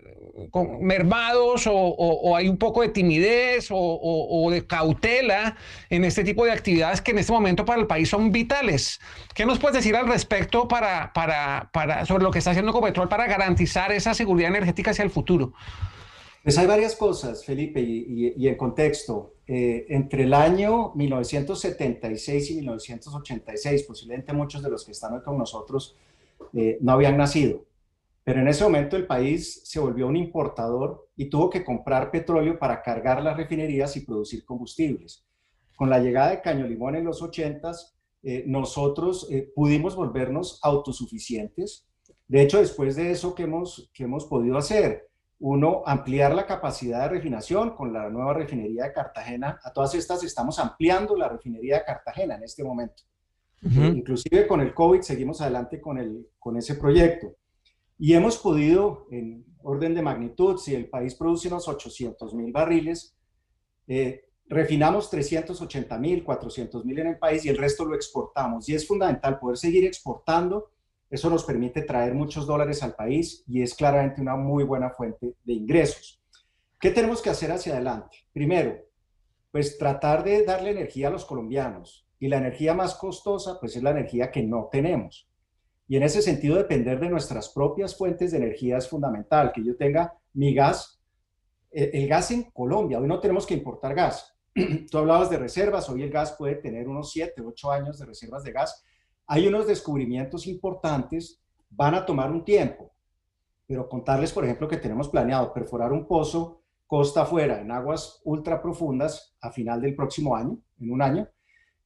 mermados 0.81 1.63
o, 1.67 2.35
hay 2.35 2.49
un 2.49 2.57
poco 2.57 2.81
de 2.81 2.89
timidez 2.89 3.67
o, 3.71 4.49
de 4.51 4.65
cautela 4.67 5.55
en 5.89 6.03
este 6.03 6.23
tipo 6.23 6.45
de 6.45 6.51
actividades 6.51 7.01
que 7.01 7.11
en 7.11 7.19
este 7.19 7.31
momento 7.31 7.65
para 7.65 7.79
el 7.79 7.87
país 7.87 8.09
son 8.09 8.31
vitales. 8.31 8.99
¿Qué 9.33 9.45
nos 9.45 9.59
puedes 9.59 9.77
decir 9.77 9.95
al 9.95 10.07
respecto 10.07 10.67
para, 10.67 11.13
para, 11.13 11.69
para, 11.71 12.05
sobre 12.05 12.23
lo 12.23 12.31
que 12.31 12.39
está 12.39 12.51
haciendo 12.51 12.71
Ecopetrol 12.71 13.07
para 13.07 13.27
garantizar 13.27 13.91
esa 13.91 14.13
seguridad 14.13 14.49
energética 14.49 14.91
hacia 14.91 15.03
el 15.03 15.09
futuro? 15.09 15.53
Pues 16.43 16.59
hay 16.59 16.67
varias 16.67 16.95
cosas, 16.95 17.43
Felipe, 17.43 17.81
y, 17.81 18.47
en 18.47 18.55
contexto. 18.55 19.33
Eh, 19.47 19.85
entre 19.89 20.23
el 20.23 20.33
año 20.33 20.91
1976 20.95 22.51
y 22.51 22.55
1986, 22.55 23.83
posiblemente 23.83 24.33
muchos 24.33 24.61
de 24.61 24.69
los 24.69 24.85
que 24.85 24.91
están 24.91 25.13
hoy 25.13 25.21
con 25.21 25.37
nosotros 25.37 25.95
eh, 26.53 26.77
no 26.81 26.91
habían 26.91 27.17
nacido. 27.17 27.63
Pero 28.25 28.41
en 28.41 28.47
ese 28.47 28.63
momento 28.63 28.97
el 28.97 29.05
país 29.05 29.61
se 29.65 29.79
volvió 29.79 30.07
un 30.07 30.15
importador 30.15 31.09
y 31.15 31.29
tuvo 31.29 31.47
que 31.47 31.63
comprar 31.63 32.09
petróleo 32.09 32.57
para 32.57 32.81
cargar 32.81 33.21
las 33.21 33.37
refinerías 33.37 33.95
y 33.95 34.01
producir 34.01 34.43
combustibles. 34.43 35.23
Con 35.75 35.91
la 35.91 35.99
llegada 35.99 36.31
de 36.31 36.41
Caño 36.41 36.65
Limón 36.65 36.95
en 36.95 37.05
los 37.05 37.21
80, 37.21 37.71
eh, 38.23 38.43
nosotros 38.47 39.27
eh, 39.29 39.51
pudimos 39.53 39.95
volvernos 39.95 40.59
autosuficientes. 40.63 41.87
De 42.27 42.41
hecho, 42.41 42.57
después 42.57 42.95
de 42.95 43.11
eso, 43.11 43.35
¿qué 43.35 43.43
hemos, 43.43 43.91
que 43.93 44.05
hemos 44.05 44.25
podido 44.25 44.57
hacer? 44.57 45.07
Uno, 45.37 45.83
ampliar 45.85 46.33
la 46.33 46.47
capacidad 46.47 47.01
de 47.03 47.09
refinación 47.09 47.75
con 47.75 47.93
la 47.93 48.09
nueva 48.09 48.33
refinería 48.33 48.85
de 48.85 48.93
Cartagena. 48.93 49.59
A 49.63 49.71
todas 49.71 49.93
estas 49.93 50.23
estamos 50.23 50.57
ampliando 50.57 51.15
la 51.15 51.29
refinería 51.29 51.77
de 51.77 51.85
Cartagena 51.85 52.37
en 52.37 52.43
este 52.43 52.63
momento. 52.63 53.03
Inclusive 53.61 54.47
con 54.47 54.61
el 54.61 54.73
COVID 54.73 55.01
seguimos 55.01 55.41
adelante 55.41 55.79
con, 55.79 55.99
el, 55.99 56.27
con 56.39 56.57
ese 56.57 56.75
proyecto. 56.75 57.35
Y 57.97 58.13
hemos 58.13 58.37
podido, 58.37 59.07
en 59.11 59.45
orden 59.63 59.95
de 59.95 60.01
magnitud, 60.01 60.57
si 60.57 60.75
el 60.75 60.89
país 60.89 61.15
produce 61.15 61.47
unos 61.47 61.67
800 61.67 62.33
mil 62.33 62.51
barriles, 62.51 63.15
eh, 63.87 64.25
refinamos 64.47 65.09
380 65.09 65.97
mil, 65.97 66.23
400 66.23 66.85
mil 66.85 66.99
en 66.99 67.07
el 67.07 67.17
país 67.17 67.45
y 67.45 67.49
el 67.49 67.57
resto 67.57 67.85
lo 67.85 67.95
exportamos. 67.95 68.67
Y 68.69 68.75
es 68.75 68.87
fundamental 68.87 69.39
poder 69.39 69.57
seguir 69.57 69.85
exportando. 69.85 70.71
Eso 71.09 71.29
nos 71.29 71.43
permite 71.43 71.83
traer 71.83 72.13
muchos 72.13 72.45
dólares 72.45 72.83
al 72.83 72.95
país 72.95 73.43
y 73.47 73.61
es 73.61 73.73
claramente 73.73 74.21
una 74.21 74.35
muy 74.35 74.63
buena 74.63 74.89
fuente 74.89 75.35
de 75.43 75.53
ingresos. 75.53 76.21
¿Qué 76.79 76.91
tenemos 76.91 77.21
que 77.21 77.29
hacer 77.29 77.51
hacia 77.51 77.73
adelante? 77.73 78.17
Primero, 78.33 78.77
pues 79.51 79.77
tratar 79.77 80.23
de 80.23 80.43
darle 80.43 80.71
energía 80.71 81.07
a 81.07 81.11
los 81.11 81.25
colombianos. 81.25 82.05
Y 82.19 82.27
la 82.27 82.37
energía 82.37 82.73
más 82.73 82.95
costosa, 82.95 83.59
pues 83.59 83.75
es 83.75 83.83
la 83.83 83.91
energía 83.91 84.31
que 84.31 84.43
no 84.43 84.69
tenemos. 84.71 85.29
Y 85.87 85.97
en 85.97 86.03
ese 86.03 86.21
sentido, 86.21 86.55
depender 86.55 86.99
de 86.99 87.09
nuestras 87.09 87.49
propias 87.49 87.95
fuentes 87.95 88.31
de 88.31 88.37
energía 88.37 88.77
es 88.77 88.87
fundamental, 88.87 89.51
que 89.53 89.63
yo 89.63 89.75
tenga 89.75 90.17
mi 90.33 90.53
gas, 90.53 90.99
eh, 91.71 91.91
el 91.93 92.07
gas 92.07 92.31
en 92.31 92.43
Colombia. 92.51 92.99
Hoy 92.99 93.07
no 93.07 93.19
tenemos 93.19 93.45
que 93.45 93.53
importar 93.53 93.93
gas. 93.93 94.35
Tú 94.91 94.97
hablabas 94.97 95.29
de 95.29 95.37
reservas, 95.37 95.89
hoy 95.89 96.01
el 96.01 96.09
gas 96.09 96.35
puede 96.37 96.55
tener 96.55 96.87
unos 96.87 97.11
7, 97.11 97.41
8 97.45 97.71
años 97.71 97.99
de 97.99 98.05
reservas 98.05 98.43
de 98.43 98.51
gas. 98.51 98.83
Hay 99.27 99.47
unos 99.47 99.67
descubrimientos 99.67 100.47
importantes, 100.47 101.41
van 101.69 101.93
a 101.93 102.05
tomar 102.05 102.31
un 102.31 102.43
tiempo, 102.43 102.91
pero 103.67 103.87
contarles, 103.87 104.31
por 104.31 104.43
ejemplo, 104.43 104.67
que 104.67 104.77
tenemos 104.77 105.09
planeado 105.09 105.53
perforar 105.53 105.91
un 105.91 106.07
pozo 106.07 106.61
costa 106.87 107.23
afuera 107.23 107.59
en 107.59 107.71
aguas 107.71 108.21
ultra 108.23 108.61
profundas 108.61 109.35
a 109.41 109.51
final 109.51 109.81
del 109.81 109.95
próximo 109.95 110.35
año, 110.35 110.59
en 110.79 110.91
un 110.91 111.01
año, 111.01 111.27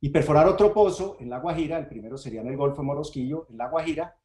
y 0.02 0.10
perforar 0.10 0.48
otro 0.48 0.74
pozo 0.74 1.18
en 1.20 1.30
La 1.30 1.40
Guajira, 1.40 1.78
el 1.78 1.88
primero 1.88 2.18
sería 2.18 2.42
en 2.42 2.48
el 2.48 2.58
Golfo 2.58 2.82
de 2.82 2.88
Morosquillo, 2.88 3.48
en 3.50 3.58
La 3.58 3.70
Guajira, 3.70 4.16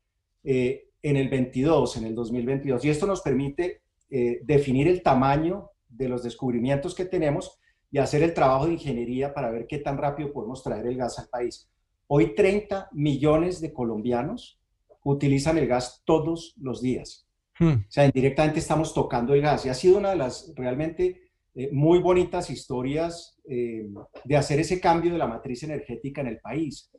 eh, 0.45 0.91
en 1.03 1.17
el 1.17 1.29
22, 1.29 1.97
en 1.97 2.05
el 2.05 2.15
2022. 2.15 2.85
Y 2.85 2.91
esto 2.91 3.07
nos 3.07 3.21
permite 3.21 3.83
eh, 4.11 4.41
definir 4.45 4.89
el 4.89 5.03
tamaño 5.03 5.71
de 5.89 6.09
los 6.09 6.23
descubrimientos 6.23 6.95
que 6.95 7.05
tenemos 7.05 7.59
y 7.91 7.99
hacer 7.99 8.23
el 8.23 8.35
trabajo 8.35 8.67
de 8.67 8.75
ingeniería 8.75 9.35
para 9.35 9.51
ver 9.51 9.67
qué 9.67 9.79
tan 9.79 9.99
rápido 9.99 10.33
podemos 10.33 10.63
traer 10.63 10.87
el 10.87 10.97
gas 10.97 11.19
al 11.19 11.29
país. 11.29 11.69
Hoy 12.07 12.35
30 12.35 12.89
millones 12.93 13.61
de 13.61 13.73
colombianos 13.73 14.61
utilizan 15.03 15.59
el 15.59 15.67
gas 15.67 16.03
todos 16.05 16.55
los 16.61 16.81
días. 16.81 17.27
Hmm. 17.59 17.73
O 17.73 17.91
sea, 17.91 18.07
indirectamente 18.07 18.59
estamos 18.59 18.95
tocando 18.95 19.35
el 19.35 19.43
gas 19.43 19.65
y 19.67 19.69
ha 19.69 19.75
sido 19.75 19.99
una 19.99 20.11
de 20.11 20.17
las 20.17 20.53
realmente 20.57 21.24
eh, 21.57 21.71
muy 21.71 22.01
bonitas 22.01 22.51
historias 22.51 23.39
eh, 23.49 23.87
de 24.25 24.37
hacer 24.37 24.59
ese 24.59 24.81
cambio 24.81 25.13
de 25.13 25.19
la 25.19 25.29
matriz 25.29 25.63
energética 25.63 26.21
en 26.21 26.27
el 26.27 26.41
país. 26.41 26.91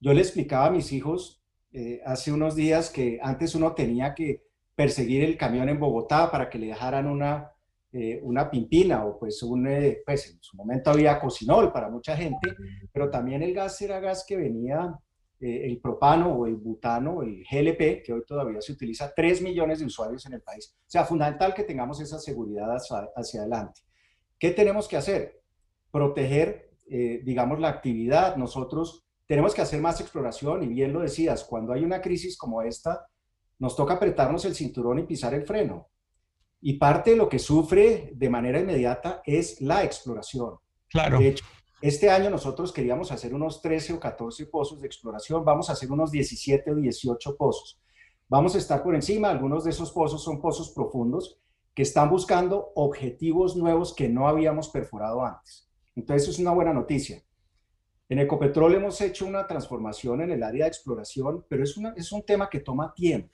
Yo 0.00 0.12
le 0.12 0.20
explicaba 0.20 0.66
a 0.66 0.70
mis 0.70 0.92
hijos 0.92 1.40
eh, 1.72 2.00
hace 2.04 2.32
unos 2.32 2.56
días 2.56 2.90
que 2.90 3.20
antes 3.22 3.54
uno 3.54 3.72
tenía 3.72 4.12
que 4.12 4.42
perseguir 4.74 5.22
el 5.22 5.36
camión 5.36 5.68
en 5.68 5.78
Bogotá 5.78 6.28
para 6.28 6.50
que 6.50 6.58
le 6.58 6.68
dejaran 6.68 7.06
una, 7.06 7.52
una 8.22 8.50
pimpina 8.50 9.04
o 9.04 9.18
pues 9.18 9.42
un, 9.42 9.68
pues 10.06 10.30
en 10.30 10.38
su 10.40 10.56
momento 10.56 10.90
había 10.90 11.20
cocinol 11.20 11.70
para 11.70 11.90
mucha 11.90 12.16
gente, 12.16 12.56
pero 12.92 13.10
también 13.10 13.42
el 13.42 13.52
gas 13.52 13.80
era 13.82 14.00
gas 14.00 14.24
que 14.26 14.36
venía 14.36 14.98
el 15.38 15.78
propano 15.80 16.32
o 16.32 16.46
el 16.46 16.56
butano, 16.56 17.22
el 17.22 17.44
GLP, 17.44 18.02
que 18.02 18.12
hoy 18.12 18.22
todavía 18.26 18.60
se 18.62 18.72
utiliza, 18.72 19.12
3 19.14 19.42
millones 19.42 19.80
de 19.80 19.86
usuarios 19.86 20.24
en 20.26 20.34
el 20.34 20.40
país. 20.40 20.74
O 20.78 20.90
sea, 20.90 21.04
fundamental 21.04 21.52
que 21.52 21.64
tengamos 21.64 22.00
esa 22.00 22.18
seguridad 22.18 22.74
hacia 22.74 23.40
adelante. 23.40 23.82
¿Qué 24.40 24.50
tenemos 24.52 24.88
que 24.88 24.96
hacer? 24.96 25.42
Proteger, 25.92 26.70
eh, 26.88 27.20
digamos, 27.22 27.60
la 27.60 27.68
actividad. 27.68 28.36
Nosotros 28.36 29.04
tenemos 29.26 29.54
que 29.54 29.60
hacer 29.60 29.80
más 29.82 30.00
exploración 30.00 30.62
y 30.64 30.66
bien 30.66 30.94
lo 30.94 31.00
decías, 31.00 31.44
cuando 31.44 31.74
hay 31.74 31.84
una 31.84 32.00
crisis 32.00 32.38
como 32.38 32.62
esta, 32.62 33.06
nos 33.58 33.76
toca 33.76 33.94
apretarnos 33.94 34.46
el 34.46 34.54
cinturón 34.54 34.98
y 34.98 35.02
pisar 35.02 35.34
el 35.34 35.44
freno. 35.44 35.90
Y 36.62 36.78
parte 36.78 37.10
de 37.10 37.16
lo 37.16 37.28
que 37.28 37.38
sufre 37.38 38.12
de 38.14 38.30
manera 38.30 38.58
inmediata 38.58 39.22
es 39.26 39.60
la 39.60 39.84
exploración. 39.84 40.56
Claro. 40.88 41.18
De 41.18 41.28
hecho, 41.28 41.44
este 41.82 42.10
año 42.10 42.30
nosotros 42.30 42.72
queríamos 42.72 43.12
hacer 43.12 43.34
unos 43.34 43.60
13 43.60 43.92
o 43.92 44.00
14 44.00 44.46
pozos 44.46 44.80
de 44.80 44.86
exploración, 44.86 45.44
vamos 45.44 45.68
a 45.68 45.74
hacer 45.74 45.92
unos 45.92 46.10
17 46.10 46.70
o 46.70 46.74
18 46.76 47.36
pozos. 47.36 47.78
Vamos 48.26 48.54
a 48.54 48.58
estar 48.58 48.82
por 48.82 48.94
encima, 48.94 49.28
algunos 49.28 49.64
de 49.64 49.70
esos 49.70 49.92
pozos 49.92 50.24
son 50.24 50.40
pozos 50.40 50.70
profundos 50.70 51.38
están 51.82 52.10
buscando 52.10 52.72
objetivos 52.74 53.56
nuevos 53.56 53.94
que 53.94 54.08
no 54.08 54.28
habíamos 54.28 54.68
perforado 54.68 55.24
antes. 55.24 55.68
Entonces, 55.94 56.28
es 56.28 56.38
una 56.38 56.52
buena 56.52 56.72
noticia. 56.72 57.22
En 58.08 58.18
Ecopetrol 58.18 58.74
hemos 58.74 59.00
hecho 59.00 59.26
una 59.26 59.46
transformación 59.46 60.20
en 60.22 60.32
el 60.32 60.42
área 60.42 60.64
de 60.64 60.68
exploración, 60.68 61.44
pero 61.48 61.62
es, 61.62 61.76
una, 61.76 61.94
es 61.96 62.10
un 62.10 62.24
tema 62.24 62.50
que 62.50 62.60
toma 62.60 62.92
tiempo. 62.92 63.32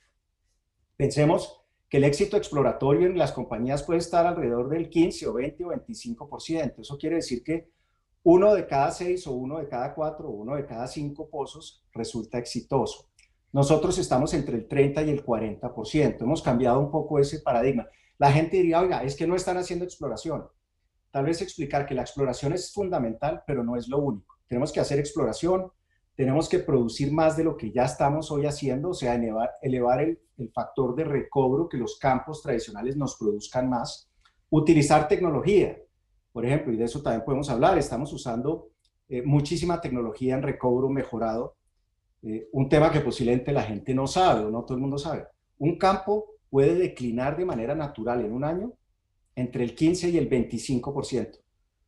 Pensemos 0.95 1.61
que 1.89 1.97
el 1.97 2.03
éxito 2.03 2.37
exploratorio 2.37 3.07
en 3.07 3.17
las 3.17 3.31
compañías 3.31 3.83
puede 3.83 3.99
estar 3.99 4.25
alrededor 4.25 4.69
del 4.69 4.89
15 4.89 5.27
o 5.27 5.33
20 5.33 5.65
o 5.65 5.69
25%. 5.69 6.79
Eso 6.79 6.97
quiere 6.97 7.17
decir 7.17 7.43
que 7.43 7.69
uno 8.23 8.53
de 8.53 8.67
cada 8.67 8.91
seis 8.91 9.25
o 9.25 9.31
uno 9.31 9.57
de 9.57 9.69
cada 9.69 9.95
cuatro 9.95 10.27
o 10.27 10.31
uno 10.31 10.55
de 10.55 10.65
cada 10.65 10.85
cinco 10.87 11.29
pozos 11.29 11.83
resulta 11.93 12.37
exitoso. 12.37 13.07
Nosotros 13.53 13.97
estamos 13.97 14.33
entre 14.33 14.57
el 14.57 14.67
30 14.67 15.03
y 15.03 15.09
el 15.11 15.25
40%. 15.25 16.21
Hemos 16.21 16.41
cambiado 16.41 16.79
un 16.79 16.91
poco 16.91 17.19
ese 17.19 17.39
paradigma. 17.39 17.87
La 18.17 18.31
gente 18.31 18.57
diría, 18.57 18.81
oiga, 18.81 19.03
es 19.03 19.15
que 19.15 19.27
no 19.27 19.35
están 19.35 19.57
haciendo 19.57 19.85
exploración. 19.85 20.47
Tal 21.11 21.25
vez 21.25 21.41
explicar 21.41 21.85
que 21.85 21.95
la 21.95 22.01
exploración 22.01 22.53
es 22.53 22.73
fundamental, 22.73 23.43
pero 23.45 23.63
no 23.63 23.75
es 23.75 23.87
lo 23.87 23.99
único. 23.99 24.35
Tenemos 24.47 24.71
que 24.71 24.79
hacer 24.79 24.99
exploración, 24.99 25.71
tenemos 26.15 26.49
que 26.49 26.59
producir 26.59 27.11
más 27.11 27.37
de 27.37 27.43
lo 27.43 27.55
que 27.55 27.71
ya 27.71 27.85
estamos 27.85 28.31
hoy 28.31 28.45
haciendo, 28.45 28.89
o 28.89 28.93
sea, 28.93 29.15
elevar, 29.15 29.99
el, 30.01 30.19
factor 30.53 30.95
de 30.95 31.03
recobro, 31.03 31.69
que 31.69 31.77
los 31.77 31.97
campos 31.99 32.41
tradicionales 32.41 32.97
nos 32.97 33.15
produzcan 33.17 33.69
más. 33.69 34.09
Utilizar 34.49 35.07
tecnología, 35.07 35.77
por 36.31 36.45
ejemplo, 36.45 36.73
y 36.73 36.77
de 36.77 36.85
eso 36.85 37.01
también 37.01 37.23
podemos 37.23 37.49
hablar, 37.49 37.77
estamos 37.77 38.11
usando 38.13 38.69
eh, 39.09 39.21
muchísima 39.21 39.79
tecnología 39.79 40.35
en 40.35 40.41
recobro 40.41 40.89
mejorado, 40.89 41.55
eh, 42.23 42.47
un 42.51 42.67
tema 42.67 42.91
que 42.91 43.01
posiblemente 43.01 43.51
la 43.51 43.63
gente 43.63 43.93
no 43.93 44.07
sabe 44.07 44.45
o 44.45 44.49
no 44.49 44.63
todo 44.63 44.75
el 44.75 44.81
mundo 44.81 44.97
sabe. 44.97 45.27
Un 45.59 45.77
campo 45.77 46.36
puede 46.49 46.75
declinar 46.75 47.37
de 47.37 47.45
manera 47.45 47.75
natural 47.75 48.23
en 48.23 48.31
un 48.31 48.43
año 48.43 48.73
entre 49.35 49.63
el 49.63 49.75
15 49.75 50.09
y 50.09 50.17
el 50.17 50.29
25%. 50.29 51.37
O 51.37 51.41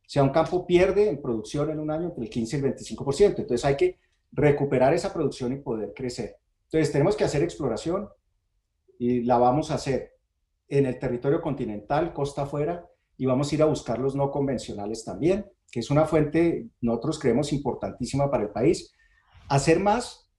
sea, 0.06 0.22
un 0.22 0.30
campo 0.30 0.66
pierde 0.66 1.08
en 1.08 1.22
producción 1.22 1.70
en 1.70 1.78
un 1.78 1.90
año 1.90 2.08
entre 2.08 2.24
el 2.24 2.30
15 2.30 2.56
y 2.56 2.60
el 2.60 2.74
25%. 2.74 3.38
Entonces 3.38 3.64
hay 3.64 3.76
que 3.76 3.98
recuperar 4.32 4.94
esa 4.94 5.12
producción 5.12 5.52
y 5.52 5.56
poder 5.56 5.92
crecer. 5.94 6.36
Entonces 6.64 6.92
tenemos 6.92 7.16
que 7.16 7.24
hacer 7.24 7.42
exploración 7.42 8.08
y 8.98 9.22
la 9.22 9.38
vamos 9.38 9.70
a 9.70 9.74
hacer 9.74 10.14
en 10.68 10.86
el 10.86 10.98
territorio 10.98 11.40
continental, 11.40 12.12
costa 12.12 12.42
afuera, 12.42 12.86
y 13.16 13.26
vamos 13.26 13.50
a 13.50 13.54
ir 13.54 13.62
a 13.62 13.66
buscar 13.66 13.98
los 13.98 14.14
no 14.14 14.30
convencionales 14.30 15.04
también, 15.04 15.46
que 15.70 15.80
es 15.80 15.90
una 15.90 16.06
fuente, 16.06 16.68
nosotros 16.80 17.18
creemos, 17.18 17.52
importantísima 17.52 18.30
para 18.30 18.44
el 18.44 18.50
país. 18.50 18.94
Hacer 19.48 19.78
más 19.80 20.30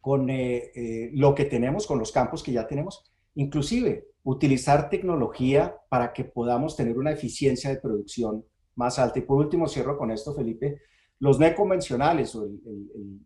con 0.00 0.28
eh, 0.28 0.70
eh, 0.74 1.10
lo 1.14 1.34
que 1.34 1.44
tenemos, 1.44 1.86
con 1.86 1.98
los 1.98 2.12
campos 2.12 2.42
que 2.42 2.52
ya 2.52 2.66
tenemos, 2.66 3.09
Inclusive, 3.34 4.08
utilizar 4.22 4.90
tecnología 4.90 5.76
para 5.88 6.12
que 6.12 6.24
podamos 6.24 6.76
tener 6.76 6.98
una 6.98 7.12
eficiencia 7.12 7.70
de 7.70 7.80
producción 7.80 8.44
más 8.74 8.98
alta. 8.98 9.18
Y 9.18 9.22
por 9.22 9.38
último, 9.38 9.68
cierro 9.68 9.96
con 9.96 10.10
esto, 10.10 10.34
Felipe, 10.34 10.80
los 11.18 11.38
no 11.38 11.54
convencionales 11.54 12.34
o 12.34 12.44
el, 12.44 13.20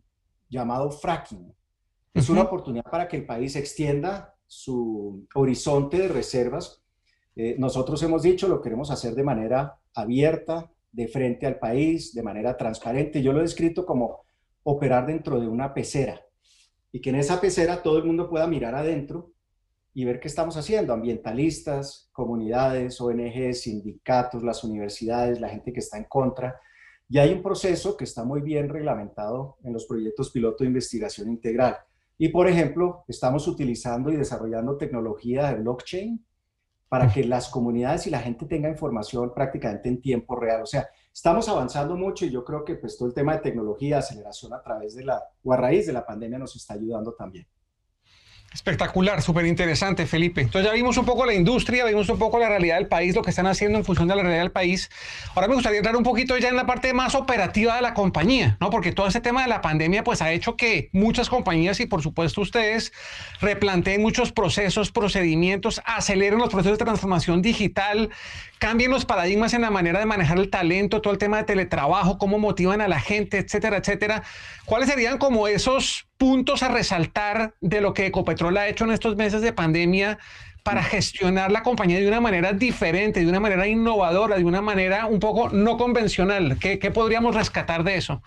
llamado 0.47 0.91
fracking. 0.91 1.53
Es 2.13 2.29
una 2.29 2.43
oportunidad 2.43 2.85
para 2.85 3.07
que 3.07 3.17
el 3.17 3.25
país 3.25 3.55
extienda 3.55 4.33
su 4.45 5.27
horizonte 5.33 5.97
de 5.97 6.07
reservas. 6.07 6.81
Eh, 7.35 7.55
nosotros 7.57 8.01
hemos 8.03 8.21
dicho, 8.21 8.47
lo 8.47 8.61
queremos 8.61 8.91
hacer 8.91 9.15
de 9.15 9.23
manera 9.23 9.77
abierta, 9.93 10.71
de 10.91 11.07
frente 11.09 11.45
al 11.45 11.59
país, 11.59 12.13
de 12.13 12.23
manera 12.23 12.55
transparente. 12.55 13.21
Yo 13.21 13.33
lo 13.33 13.39
he 13.39 13.43
descrito 13.43 13.85
como 13.85 14.23
operar 14.63 15.07
dentro 15.07 15.39
de 15.39 15.47
una 15.47 15.73
pecera 15.73 16.21
y 16.91 17.01
que 17.01 17.09
en 17.09 17.17
esa 17.17 17.41
pecera 17.41 17.83
todo 17.83 17.97
el 17.97 18.05
mundo 18.05 18.29
pueda 18.29 18.47
mirar 18.47 18.75
adentro 18.75 19.33
y 19.95 20.03
ver 20.03 20.19
qué 20.19 20.27
estamos 20.27 20.57
haciendo, 20.57 20.91
ambientalistas, 20.91 22.09
comunidades, 22.11 22.99
ONGs, 22.99 23.61
sindicatos, 23.61 24.43
las 24.43 24.61
universidades, 24.65 25.39
la 25.39 25.47
gente 25.47 25.71
que 25.71 25.79
está 25.79 25.97
en 25.97 26.03
contra. 26.03 26.59
Y 27.07 27.17
hay 27.17 27.31
un 27.31 27.41
proceso 27.41 27.95
que 27.95 28.03
está 28.03 28.25
muy 28.25 28.41
bien 28.41 28.67
reglamentado 28.67 29.57
en 29.63 29.71
los 29.71 29.85
proyectos 29.85 30.31
piloto 30.31 30.65
de 30.65 30.67
investigación 30.67 31.29
integral. 31.29 31.77
Y, 32.17 32.27
por 32.27 32.49
ejemplo, 32.49 33.05
estamos 33.07 33.47
utilizando 33.47 34.11
y 34.11 34.17
desarrollando 34.17 34.75
tecnología 34.75 35.47
de 35.47 35.61
blockchain 35.61 36.25
para 36.89 37.07
que 37.07 37.23
las 37.23 37.47
comunidades 37.47 38.05
y 38.05 38.09
la 38.09 38.19
gente 38.19 38.45
tenga 38.47 38.67
información 38.67 39.33
prácticamente 39.33 39.87
en 39.87 40.01
tiempo 40.01 40.35
real. 40.35 40.61
O 40.63 40.65
sea, 40.65 40.89
estamos 41.13 41.47
avanzando 41.47 41.95
mucho 41.95 42.25
y 42.25 42.31
yo 42.31 42.43
creo 42.43 42.65
que 42.65 42.75
pues 42.75 42.97
todo 42.97 43.07
el 43.07 43.13
tema 43.13 43.35
de 43.35 43.43
tecnología, 43.43 43.99
aceleración 43.99 44.53
a 44.53 44.61
través 44.61 44.93
de 44.93 45.05
la, 45.05 45.23
o 45.41 45.53
a 45.53 45.57
raíz 45.57 45.87
de 45.87 45.93
la 45.93 46.05
pandemia 46.05 46.37
nos 46.37 46.53
está 46.57 46.73
ayudando 46.73 47.13
también. 47.13 47.47
Espectacular, 48.55 49.21
súper 49.21 49.45
interesante, 49.47 50.05
Felipe. 50.05 50.39
Entonces 50.39 50.71
ya 50.71 50.73
vimos 50.73 50.95
un 50.95 51.03
poco 51.03 51.25
la 51.25 51.33
industria, 51.33 51.83
vimos 51.83 52.07
un 52.07 52.17
poco 52.17 52.39
la 52.39 52.47
realidad 52.47 52.77
del 52.77 52.87
país, 52.87 53.13
lo 53.13 53.21
que 53.21 53.31
están 53.31 53.47
haciendo 53.47 53.77
en 53.77 53.83
función 53.83 54.07
de 54.07 54.15
la 54.15 54.21
realidad 54.21 54.43
del 54.43 54.53
país. 54.53 54.89
Ahora 55.35 55.49
me 55.49 55.55
gustaría 55.55 55.79
entrar 55.79 55.97
un 55.97 56.03
poquito 56.03 56.37
ya 56.37 56.47
en 56.47 56.55
la 56.55 56.65
parte 56.65 56.93
más 56.93 57.15
operativa 57.15 57.75
de 57.75 57.81
la 57.81 57.93
compañía, 57.93 58.55
¿no? 58.61 58.69
Porque 58.69 58.93
todo 58.93 59.07
ese 59.07 59.19
tema 59.19 59.41
de 59.41 59.49
la 59.49 59.59
pandemia 59.59 60.05
pues 60.05 60.21
ha 60.21 60.31
hecho 60.31 60.55
que 60.55 60.89
muchas 60.93 61.27
compañías 61.27 61.81
y 61.81 61.85
por 61.85 62.01
supuesto 62.01 62.39
ustedes 62.39 62.93
replanteen 63.41 64.01
muchos 64.01 64.31
procesos, 64.31 64.89
procedimientos, 64.89 65.81
aceleren 65.83 66.39
los 66.39 66.47
procesos 66.47 66.77
de 66.79 66.85
transformación 66.85 67.41
digital, 67.41 68.09
cambien 68.57 68.89
los 68.89 69.03
paradigmas 69.03 69.53
en 69.53 69.63
la 69.63 69.69
manera 69.69 69.99
de 69.99 70.05
manejar 70.05 70.37
el 70.37 70.49
talento, 70.49 71.01
todo 71.01 71.11
el 71.11 71.19
tema 71.19 71.39
de 71.39 71.43
teletrabajo, 71.43 72.17
cómo 72.17 72.39
motivan 72.39 72.79
a 72.79 72.87
la 72.87 73.01
gente, 73.01 73.37
etcétera, 73.37 73.75
etcétera. 73.75 74.23
¿Cuáles 74.63 74.87
serían 74.87 75.17
como 75.17 75.49
esos 75.49 76.07
puntos 76.17 76.63
a 76.63 76.69
resaltar 76.69 77.55
de 77.61 77.81
lo 77.81 77.93
que 77.93 78.05
Ecopetrol 78.05 78.57
ha 78.57 78.67
hecho 78.67 78.85
en 78.85 78.91
estos 78.91 79.15
meses 79.15 79.41
de 79.41 79.53
pandemia 79.53 80.17
para 80.65 80.81
gestionar 80.81 81.51
la 81.51 81.61
compañía 81.61 81.99
de 81.99 82.07
una 82.07 82.19
manera 82.19 82.51
diferente, 82.51 83.19
de 83.19 83.27
una 83.27 83.39
manera 83.39 83.67
innovadora, 83.67 84.35
de 84.35 84.45
una 84.45 84.61
manera 84.61 85.05
un 85.05 85.19
poco 85.19 85.49
no 85.49 85.77
convencional? 85.77 86.57
¿Qué, 86.57 86.79
podríamos 86.91 87.35
rescatar 87.35 87.83
de 87.83 87.97
eso? 87.97 88.23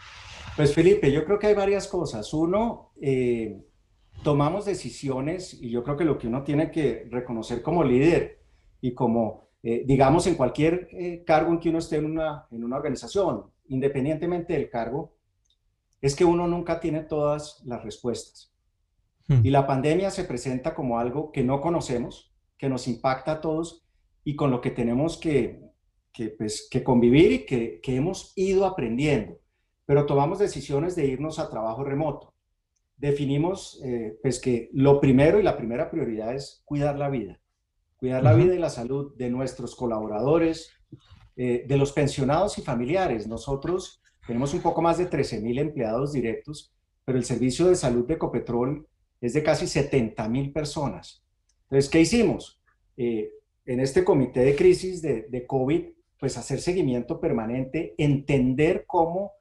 Pues 0.57 0.73
Felipe, 0.73 1.11
yo 1.11 1.25
creo 1.25 1.41
que 1.41 1.49
hay 1.49 1.55
varias 1.55 1.89
cosas. 1.89 2.33
Uno, 2.33 2.93
eh, 3.01 3.61
tomamos 4.23 4.67
decisiones 4.67 5.55
y 5.61 5.71
yo 5.71 5.83
creo 5.83 5.97
que 5.97 6.05
lo 6.05 6.17
que 6.17 6.29
uno 6.29 6.45
tiene 6.45 6.71
que 6.71 7.09
reconocer 7.11 7.61
como 7.61 7.83
líder 7.83 8.41
y 8.81 8.95
como, 8.95 9.49
eh, 9.65 9.83
digamos, 9.85 10.29
en 10.29 10.37
cualquier 10.37 10.89
eh, 10.93 11.25
cargo 11.27 11.51
en 11.51 11.59
que 11.59 11.71
uno 11.71 11.79
esté 11.79 11.97
en 11.97 12.05
una, 12.05 12.47
en 12.53 12.63
una 12.63 12.77
organización, 12.77 13.47
independientemente 13.67 14.53
del 14.53 14.71
cargo, 14.71 15.18
es 16.01 16.15
que 16.15 16.25
uno 16.25 16.47
nunca 16.47 16.81
tiene 16.81 17.01
todas 17.01 17.63
las 17.65 17.83
respuestas. 17.83 18.53
Hmm. 19.27 19.41
Y 19.45 19.51
la 19.51 19.67
pandemia 19.67 20.11
se 20.11 20.25
presenta 20.25 20.75
como 20.75 20.99
algo 20.99 21.33
que 21.33 21.43
no 21.43 21.61
conocemos, 21.61 22.35
que 22.57 22.69
nos 22.69 22.89
impacta 22.89 23.33
a 23.33 23.41
todos 23.41 23.87
y 24.25 24.37
con 24.37 24.51
lo 24.51 24.61
que 24.61 24.71
tenemos 24.71 25.17
que, 25.17 25.61
que, 26.13 26.31
pues, 26.31 26.69
que 26.71 26.83
convivir 26.83 27.33
y 27.33 27.47
que, 27.47 27.81
que, 27.81 27.97
hemos 27.97 28.33
ido 28.37 28.67
aprendiendo. 28.67 29.39
Pero 29.87 30.07
tomamos 30.07 30.39
decisiones 30.39 30.97
de 30.97 31.07
irnos 31.07 31.39
a 31.39 31.49
trabajo 31.49 31.85
remoto. 31.85 32.35
Definimos 32.97 33.81
eh, 33.85 34.19
pues 34.21 34.41
que 34.41 34.71
lo 34.73 35.01
primero 35.01 35.39
y 35.39 35.45
la 35.45 35.57
primera 35.57 35.89
prioridad 35.89 36.35
es 36.35 36.63
cuidar 36.65 36.99
la 36.99 37.09
vida. 37.09 37.41
Cuidar 37.97 38.23
la 38.23 38.35
vida 38.35 38.55
y 38.55 38.59
la 38.59 38.71
salud 38.71 39.17
de 39.17 39.31
nuestros 39.31 39.75
colaboradores, 39.75 40.71
eh, 41.37 41.65
de 41.67 41.77
los 41.77 41.93
pensionados 41.93 42.59
y 42.59 42.63
familiares. 42.63 43.29
Nosotros 43.29 44.03
tenemos 44.29 44.53
un 44.53 44.61
poco 44.61 44.83
más 44.83 44.99
de 44.99 45.07
13 45.07 45.41
mil 45.41 45.59
empleados 45.59 46.13
directos, 46.13 46.71
pero 47.07 47.17
el 47.17 47.25
servicio 47.25 47.67
de 47.67 47.75
salud 47.75 48.07
de 48.07 48.15
Ecopetrol 48.15 48.87
es 49.23 49.33
de 49.33 49.43
casi 49.43 49.67
70 49.67 50.29
mil 50.29 50.53
personas. 50.53 51.25
Entonces, 51.63 51.91
¿qué 51.91 52.03
hicimos? 52.03 52.61
Eh, 52.99 53.31
en 53.65 53.81
este 53.81 54.05
comité 54.05 54.41
de 54.41 54.55
crisis 54.55 55.01
de, 55.01 55.23
de, 55.23 55.47
COVID, 55.47 55.83
pues 56.21 56.37
hacer 56.37 56.61
seguimiento 56.61 57.19
permanente, 57.19 57.95
entender 57.97 58.85
cómo 58.87 59.33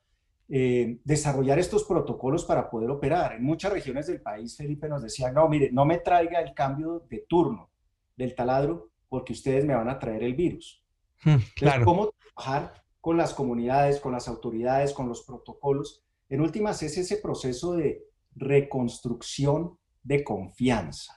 eh, 0.48 1.00
desarrollar 1.04 1.60
estos 1.60 1.84
protocolos 1.84 2.46
para 2.46 2.70
poder 2.70 2.90
operar. 2.90 3.34
En 3.34 3.44
muchas 3.44 3.74
regiones 3.74 4.08
del 4.08 4.22
país, 4.22 4.56
Felipe 4.56 4.88
nos 4.88 5.04
decía, 5.04 5.34
no, 5.34 5.50
mire, 5.50 5.70
no 5.70 5.84
me 5.84 5.98
traiga 5.98 6.40
el 6.40 6.54
cambio 6.54 7.06
de 7.10 7.26
turno 7.28 7.70
del 8.16 8.34
taladro 8.34 8.90
porque 9.10 9.34
ustedes 9.34 9.66
me 9.66 9.76
van 9.76 9.90
a 9.90 10.00
traer 10.00 10.24
el 10.24 10.34
virus. 10.34 10.82
Hmm, 11.26 11.40
claro. 11.58 11.84
¿Cómo 11.84 12.14
trabajar 12.34 12.87
con 13.08 13.16
las 13.16 13.34
comunidades, 13.34 14.02
con 14.02 14.12
las 14.12 14.28
autoridades, 14.28 14.92
con 14.92 15.08
los 15.08 15.24
protocolos. 15.24 16.04
En 16.28 16.42
últimas, 16.42 16.84
es 16.84 16.98
ese 16.98 17.16
proceso 17.16 17.74
de 17.74 18.04
reconstrucción 18.36 19.78
de 20.04 20.26
confianza 20.26 21.14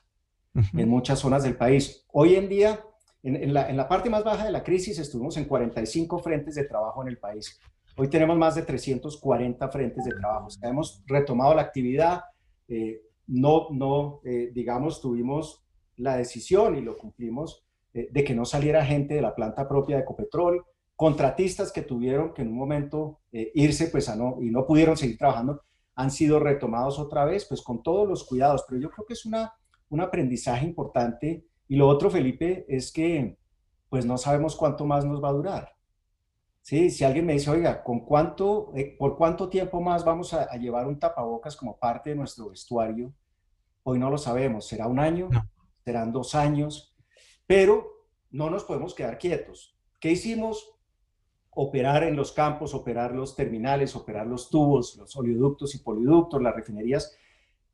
en 0.55 0.89
muchas 0.89 1.19
zonas 1.19 1.43
del 1.43 1.57
país. 1.57 2.07
Hoy 2.13 2.37
en 2.37 2.49
día, 2.49 2.81
en, 3.25 3.53
la, 3.53 3.69
en, 3.69 3.77
la, 3.77 3.89
parte 3.89 4.09
más 4.09 4.23
baja 4.23 4.45
de 4.45 4.53
la 4.53 4.63
crisis, 4.63 5.01
estuvimos 5.01 5.37
en 5.37 5.47
45 5.47 6.21
frentes 6.21 6.55
de 6.55 6.63
trabajo 6.63 7.03
en 7.03 7.09
el 7.09 7.19
país. 7.19 7.59
Hoy 7.97 8.07
tenemos 8.07 8.39
más 8.39 8.55
de 8.55 8.63
340 8.63 9.69
frentes 9.71 10.05
de 10.05 10.13
trabajo. 10.13 10.47
hemos 10.63 11.03
retomado 11.09 11.57
la 11.57 11.63
actividad. 11.63 12.21
Eh, 12.69 13.01
no, 13.27 13.67
no 13.73 14.21
eh, 14.25 14.53
digamos, 14.55 15.01
tuvimos 15.01 15.65
la 15.97 16.17
decisión 16.17 16.77
y 16.77 16.83
lo 16.83 16.97
cumplimos 16.97 17.65
eh, 17.95 18.07
de 18.13 18.23
que 18.23 18.37
no 18.37 18.45
saliera 18.45 18.87
gente 18.87 19.15
de 19.15 19.23
la 19.23 19.35
planta 19.35 19.67
propia 19.67 19.97
de 19.97 20.03
Ecopetrol 20.03 20.65
contratistas 21.01 21.73
que 21.73 21.81
tuvieron 21.81 22.35
que 22.35 22.43
en 22.43 22.49
un 22.49 22.59
momento 22.59 23.21
eh, 23.33 23.51
irse 23.55 23.87
pues 23.87 24.11
a 24.11 24.17
no, 24.17 24.37
y 24.39 24.51
no 24.51 24.67
pudieron 24.67 24.99
seguir 24.99 25.17
trabajando, 25.17 25.63
han 25.95 26.11
sido 26.11 26.39
retomados 26.39 26.99
otra 26.99 27.25
vez, 27.25 27.47
pues 27.47 27.63
con 27.63 27.83
todos 27.83 28.07
los 28.07 28.23
cuidados, 28.25 28.67
pero 28.69 28.79
yo 28.83 28.91
creo 28.91 29.07
que 29.07 29.15
es 29.15 29.25
una, 29.25 29.51
un 29.89 30.03
aprendizaje 30.03 30.67
importante. 30.67 31.47
Y 31.69 31.77
lo 31.77 31.89
otro, 31.89 32.11
Felipe, 32.11 32.67
es 32.69 32.93
que 32.93 33.39
pues 33.89 34.05
no 34.05 34.19
sabemos 34.19 34.55
cuánto 34.55 34.85
más 34.85 35.07
nos 35.07 35.25
va 35.25 35.31
a 35.31 35.33
durar. 35.33 35.73
Sí, 36.61 36.91
si 36.91 37.03
alguien 37.03 37.25
me 37.25 37.33
dice, 37.33 37.49
oiga, 37.49 37.83
¿con 37.83 38.01
cuánto, 38.01 38.71
eh, 38.77 38.95
¿por 38.99 39.17
cuánto 39.17 39.49
tiempo 39.49 39.81
más 39.81 40.05
vamos 40.05 40.35
a, 40.35 40.55
llevar 40.59 40.87
un 40.87 40.99
tapabocas 40.99 41.57
como 41.57 41.79
parte 41.79 42.11
de 42.11 42.17
nuestro 42.17 42.51
vestuario? 42.51 43.11
Hoy 43.85 43.99
no 43.99 44.11
lo 44.11 44.19
sabemos. 44.19 44.67
¿Será 44.67 44.87
un 44.87 44.99
año? 44.99 45.31
¿Serán 45.83 46.13
dos 46.13 46.35
años? 46.35 46.95
Pero 47.47 47.87
no 48.31 48.51
nos 48.51 48.65
podemos 48.65 48.95
quedar 48.95 49.17
quietos. 49.17 49.79
¿Qué 49.99 50.11
hicimos? 50.11 50.77
Operar 51.51 52.05
en 52.05 52.17
los 52.17 52.33
campos, 52.33 52.75
operar 52.75 53.15
los 53.15 53.37
terminales, 53.37 53.97
operar 53.97 54.27
los 54.27 54.51
tubos, 54.51 54.97
los 54.97 55.17
oleoductos 55.17 55.75
y 55.75 55.79
poliductos, 55.79 56.43
las 56.43 56.55
refinerías. 56.55 57.17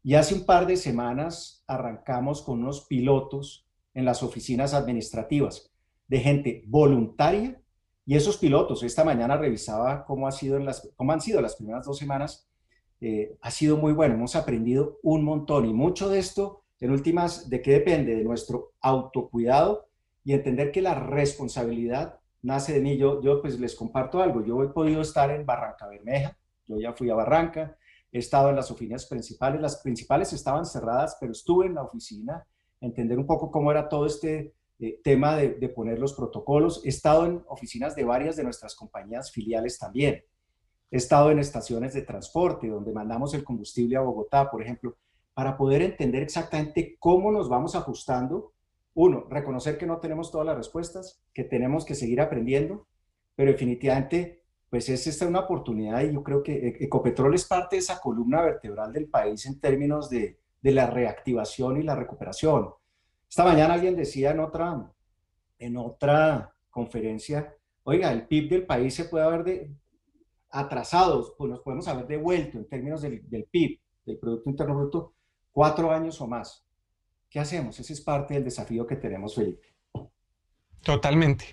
Y 0.03 0.15
hace 0.15 0.35
un 0.35 0.45
par 0.45 0.67
de 0.67 0.77
semanas 0.77 1.63
arrancamos 1.67 2.43
con 2.43 2.61
unos 2.61 2.87
pilotos 2.87 3.67
en 3.95 4.05
las 4.05 4.23
oficinas 4.23 4.75
administrativas 4.75 5.71
de 6.09 6.21
gente 6.21 6.63
voluntaria 6.67 7.61
y 8.05 8.15
esos 8.15 8.37
pilotos, 8.37 8.85
esta 8.85 9.05
mañana 9.05 9.37
revisaba 9.37 10.05
cómo, 10.05 10.29
ha 10.29 10.33
sido 10.33 10.57
en 10.57 10.65
las, 10.65 10.89
cómo 10.95 11.13
han 11.13 11.21
sido 11.21 11.41
las 11.41 11.57
primeras 11.57 11.87
dos 11.87 11.99
semanas, 11.99 12.49
eh, 13.01 13.37
ha 13.41 13.51
sido 13.51 13.77
muy 13.77 13.93
bueno, 13.93 14.15
hemos 14.15 14.37
aprendido 14.37 15.01
un 15.03 15.25
montón 15.25 15.67
y 15.67 15.75
mucho 15.75 16.09
de 16.09 16.21
esto, 16.21 16.63
en 16.79 16.93
últimas, 16.93 17.51
¿de 17.51 17.63
qué 17.63 17.73
depende? 17.73 18.15
De 18.15 18.23
nuestro 18.23 18.75
autocuidado 18.81 19.89
y 20.25 20.35
entender 20.35 20.71
que 20.71 20.83
la 20.83 20.95
responsabilidad 20.95 22.21
nace 22.43 22.73
de 22.73 22.81
mí. 22.81 22.97
Yo, 22.97 23.21
yo 23.23 23.41
pues 23.41 23.59
les 23.59 23.75
comparto 23.75 24.21
algo. 24.21 24.45
Yo 24.45 24.63
he 24.63 24.69
podido 24.69 25.01
estar 25.01 25.31
en 25.31 25.45
Barranca 25.45 25.87
Bermeja, 25.87 26.37
yo 26.67 26.79
ya 26.79 26.93
fui 26.93 27.11
a 27.11 27.15
Barranca, 27.15 27.77
he 28.13 28.19
estado 28.19 28.51
en 28.51 28.57
las 28.57 28.71
oficinas 28.71 29.07
principales, 29.07 29.61
las 29.61 29.77
principales 29.83 30.33
estaban 30.33 30.65
cerradas, 30.65 31.17
pero 31.21 31.33
estuve 31.33 31.67
en 31.67 31.75
la 31.75 31.83
oficina, 31.83 32.47
entender 32.81 33.19
un 33.19 33.27
poco 33.27 33.51
cómo 33.51 33.71
era 33.71 33.89
todo 33.89 34.07
este 34.07 34.55
eh, 34.79 35.01
tema 35.03 35.37
de, 35.37 35.55
de, 35.55 35.69
poner 35.69 35.99
los 35.99 36.15
protocolos. 36.15 36.83
He 36.85 36.89
estado 36.89 37.27
en 37.27 37.43
oficinas 37.49 37.95
de 37.95 38.05
varias 38.05 38.37
de 38.37 38.45
nuestras 38.45 38.75
compañías 38.75 39.31
filiales 39.31 39.79
también. 39.79 40.23
He 40.91 40.97
estado 40.97 41.31
en 41.31 41.39
estaciones 41.39 41.95
de 41.95 42.03
transporte 42.03 42.69
donde 42.69 42.93
mandamos 42.93 43.35
el 43.35 43.45
combustible 43.45 43.97
a 43.97 44.01
Bogotá, 44.01 44.51
por 44.51 44.63
ejemplo, 44.63 44.97
para 45.35 45.57
poder 45.57 45.83
entender 45.83 46.23
exactamente 46.23 46.97
cómo 46.99 47.31
nos 47.31 47.49
vamos 47.49 47.75
ajustando 47.75 48.55
uno, 48.97 49.27
reconocer 49.29 49.77
que 49.77 49.87
no 49.87 49.99
tenemos 49.99 50.33
todas 50.33 50.47
las 50.47 50.57
respuestas, 50.57 51.23
que 51.35 51.45
tenemos 51.45 51.85
que 51.85 51.95
seguir 51.95 52.19
aprendiendo, 52.19 52.89
pero 53.35 53.53
definitivamente, 53.53 54.43
pues 54.71 54.89
es 54.89 55.07
esta 55.07 55.27
una 55.27 55.41
oportunidad 55.41 56.03
y 56.03 56.15
yo 56.15 56.23
creo 56.23 56.43
que 56.43 56.55
e-, 56.55 56.85
Ecopetrol 56.85 57.35
es 57.35 57.45
parte 57.45 57.77
de 57.77 57.81
esa 57.81 58.01
columna 58.01 58.41
vertebral 58.41 58.95
del 58.95 59.09
país 59.09 59.45
en 59.45 59.61
términos 59.61 60.09
de, 60.09 60.41
de 60.63 60.73
la 60.73 60.87
reactivación 60.87 61.77
y 61.77 61.83
la 61.83 61.95
recuperación. 61.95 62.71
Esta 63.29 63.45
mañana 63.45 63.75
alguien 63.75 63.97
decía 63.97 64.31
en 64.31 64.41
otra, 64.41 64.91
en 65.59 65.77
otra 65.77 66.55
conferencia, 66.71 67.55
oiga, 67.83 68.11
el 68.11 68.27
PIB 68.27 68.49
del 68.49 68.67
país 68.67 68.95
se 68.95 69.05
puede 69.05 69.27
haber 69.27 69.45
de, 69.45 69.71
atrasado, 70.49 71.35
pues 71.37 71.51
nos 71.51 71.61
podemos 71.61 71.87
haber 71.87 72.07
devuelto 72.07 72.57
en 72.57 72.67
términos 72.67 73.03
del, 73.03 73.29
del 73.29 73.45
PIB, 73.45 73.79
del 74.07 74.19
Producto 74.19 74.49
Interno 74.49 74.75
Bruto, 74.75 75.13
cuatro 75.53 75.91
años 75.91 76.19
o 76.23 76.27
más. 76.27 76.66
¿Qué 77.37 77.41
hacemos? 77.41 77.79
Ese 77.79 77.93
es 77.93 78.01
parte 78.01 78.33
del 78.33 78.45
desafío 78.45 78.87
que 78.87 78.97
tenemos, 78.97 79.35
Felipe. 79.35 79.69
Totalmente. 80.83 81.45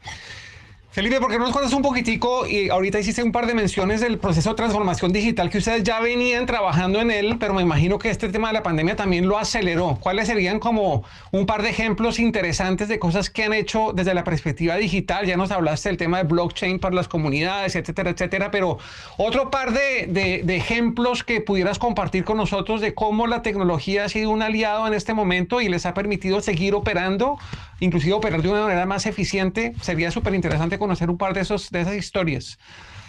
Felipe, 0.93 1.19
¿por 1.19 1.31
qué 1.31 1.39
no 1.39 1.45
nos 1.45 1.53
cuentas 1.53 1.73
un 1.73 1.81
poquitico? 1.81 2.45
Y 2.45 2.69
ahorita 2.69 2.99
hiciste 2.99 3.23
un 3.23 3.31
par 3.31 3.47
de 3.47 3.55
menciones 3.55 3.99
del 3.99 4.19
proceso 4.19 4.51
de 4.51 4.55
transformación 4.55 5.11
digital 5.11 5.49
que 5.49 5.57
ustedes 5.57 5.81
ya 5.81 5.99
venían 5.99 6.45
trabajando 6.45 7.01
en 7.01 7.09
él, 7.09 7.37
pero 7.39 7.55
me 7.55 7.63
imagino 7.63 7.97
que 7.97 8.11
este 8.11 8.29
tema 8.29 8.49
de 8.49 8.53
la 8.53 8.61
pandemia 8.61 8.95
también 8.95 9.27
lo 9.27 9.39
aceleró. 9.39 9.97
¿Cuáles 9.99 10.27
serían 10.27 10.59
como 10.59 11.03
un 11.31 11.47
par 11.47 11.63
de 11.63 11.71
ejemplos 11.71 12.19
interesantes 12.19 12.89
de 12.89 12.99
cosas 12.99 13.31
que 13.31 13.43
han 13.43 13.53
hecho 13.53 13.91
desde 13.95 14.13
la 14.13 14.23
perspectiva 14.23 14.75
digital? 14.75 15.25
Ya 15.25 15.35
nos 15.35 15.49
hablaste 15.49 15.89
del 15.89 15.97
tema 15.97 16.19
de 16.19 16.25
blockchain 16.25 16.77
para 16.77 16.93
las 16.93 17.07
comunidades, 17.07 17.75
etcétera, 17.75 18.11
etcétera, 18.11 18.51
pero 18.51 18.77
otro 19.17 19.49
par 19.49 19.73
de, 19.73 20.05
de 20.45 20.55
ejemplos 20.55 21.23
que 21.23 21.41
pudieras 21.41 21.79
compartir 21.79 22.23
con 22.23 22.37
nosotros 22.37 22.81
de 22.81 22.93
cómo 22.93 23.25
la 23.25 23.41
tecnología 23.41 24.05
ha 24.05 24.09
sido 24.09 24.29
un 24.29 24.43
aliado 24.43 24.85
en 24.85 24.93
este 24.93 25.15
momento 25.15 25.59
y 25.59 25.69
les 25.69 25.87
ha 25.87 25.95
permitido 25.95 26.39
seguir 26.39 26.75
operando 26.75 27.39
inclusive 27.83 28.13
operar 28.13 28.41
de 28.41 28.49
una 28.49 28.61
manera 28.61 28.85
más 28.85 29.05
eficiente. 29.05 29.73
Sería 29.81 30.11
súper 30.11 30.33
interesante 30.33 30.79
conocer 30.83 31.09
un 31.09 31.17
par 31.17 31.33
de, 31.33 31.41
esos, 31.41 31.69
de 31.69 31.81
esas 31.81 31.95
historias. 31.95 32.57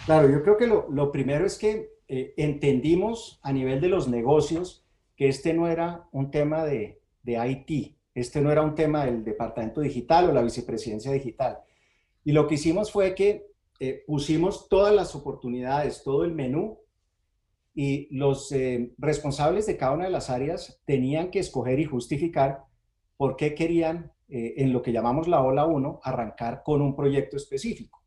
Claro, 0.05 0.29
yo 0.29 0.41
creo 0.43 0.57
que 0.57 0.67
lo, 0.67 0.87
lo 0.89 1.11
primero 1.11 1.45
es 1.45 1.57
que 1.57 1.89
eh, 2.07 2.33
entendimos 2.37 3.39
a 3.41 3.51
nivel 3.51 3.81
de 3.81 3.89
los 3.89 4.07
negocios 4.07 4.85
que 5.15 5.27
este 5.27 5.53
no 5.53 5.67
era 5.67 6.07
un 6.11 6.29
tema 6.29 6.63
de, 6.63 7.01
de 7.23 7.65
IT. 7.69 7.95
Este 8.13 8.41
no 8.41 8.51
era 8.51 8.61
un 8.61 8.75
tema 8.75 9.05
del 9.05 9.23
departamento 9.23 9.81
digital 9.81 10.29
o 10.29 10.33
la 10.33 10.41
vicepresidencia 10.41 11.11
digital. 11.11 11.59
Y 12.23 12.31
lo 12.31 12.47
que 12.47 12.55
hicimos 12.55 12.91
fue 12.91 13.15
que 13.15 13.47
eh, 13.79 14.03
pusimos 14.07 14.69
todas 14.69 14.93
las 14.93 15.15
oportunidades, 15.15 16.03
todo 16.03 16.23
el 16.23 16.33
menú, 16.33 16.79
y 17.73 18.07
los 18.15 18.51
eh, 18.53 18.93
responsables 18.97 19.65
de 19.65 19.75
cada 19.75 19.91
una 19.91 20.05
de 20.05 20.11
las 20.11 20.29
áreas 20.29 20.81
tenían 20.85 21.29
que 21.29 21.39
escoger 21.39 21.79
y 21.79 21.85
justificar 21.85 22.63
por 23.17 23.35
qué 23.35 23.53
querían, 23.53 24.13
eh, 24.27 24.55
en 24.57 24.73
lo 24.73 24.81
que 24.81 24.91
llamamos 24.91 25.27
la 25.27 25.41
ola 25.41 25.65
1, 25.65 25.99
arrancar 26.03 26.63
con 26.63 26.81
un 26.81 26.95
proyecto 26.95 27.37
específico. 27.37 28.01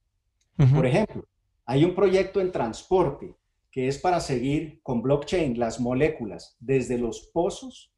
Por 0.74 0.86
ejemplo, 0.86 1.24
hay 1.66 1.84
un 1.84 1.94
proyecto 1.94 2.40
en 2.40 2.50
transporte 2.50 3.36
que 3.70 3.86
es 3.86 3.98
para 3.98 4.18
seguir 4.18 4.80
con 4.82 5.02
blockchain 5.02 5.56
las 5.56 5.78
moléculas 5.78 6.56
desde 6.58 6.98
los 6.98 7.30
pozos 7.32 7.92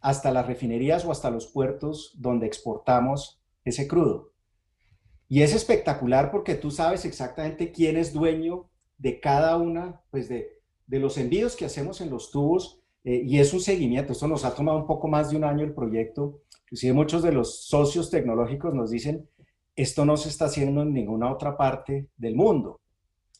hasta 0.00 0.30
las 0.30 0.46
refinerías 0.46 1.04
o 1.04 1.10
hasta 1.10 1.30
los 1.30 1.46
puertos 1.46 2.12
donde 2.16 2.46
exportamos 2.46 3.40
ese 3.64 3.88
crudo. 3.88 4.32
Y 5.28 5.42
es 5.42 5.54
espectacular 5.54 6.30
porque 6.30 6.54
tú 6.54 6.70
sabes 6.70 7.04
exactamente 7.04 7.72
quién 7.72 7.96
es 7.96 8.12
dueño 8.12 8.70
de 8.96 9.20
cada 9.20 9.56
una, 9.56 10.02
pues 10.10 10.28
de, 10.28 10.58
los 10.86 11.18
envíos 11.18 11.54
que 11.54 11.66
hacemos 11.66 12.00
en 12.00 12.10
los 12.10 12.30
tubos 12.30 12.77
eh, 13.04 13.22
y 13.24 13.38
es 13.38 13.52
un 13.52 13.60
seguimiento. 13.60 14.12
Esto 14.12 14.28
nos 14.28 14.44
ha 14.44 14.54
tomado 14.54 14.78
un 14.78 14.86
poco 14.86 15.08
más 15.08 15.30
de 15.30 15.36
un 15.36 15.44
año 15.44 15.64
el 15.64 15.74
proyecto. 15.74 16.42
Inclusive 16.64 16.92
muchos 16.92 17.22
de 17.22 17.32
los 17.32 17.64
socios 17.66 18.10
tecnológicos 18.10 18.74
nos 18.74 18.90
dicen, 18.90 19.28
esto 19.74 20.04
no 20.04 20.16
se 20.16 20.28
está 20.28 20.46
haciendo 20.46 20.82
en 20.82 20.92
ninguna 20.92 21.32
otra 21.32 21.56
parte 21.56 22.08
del 22.16 22.34
mundo. 22.34 22.80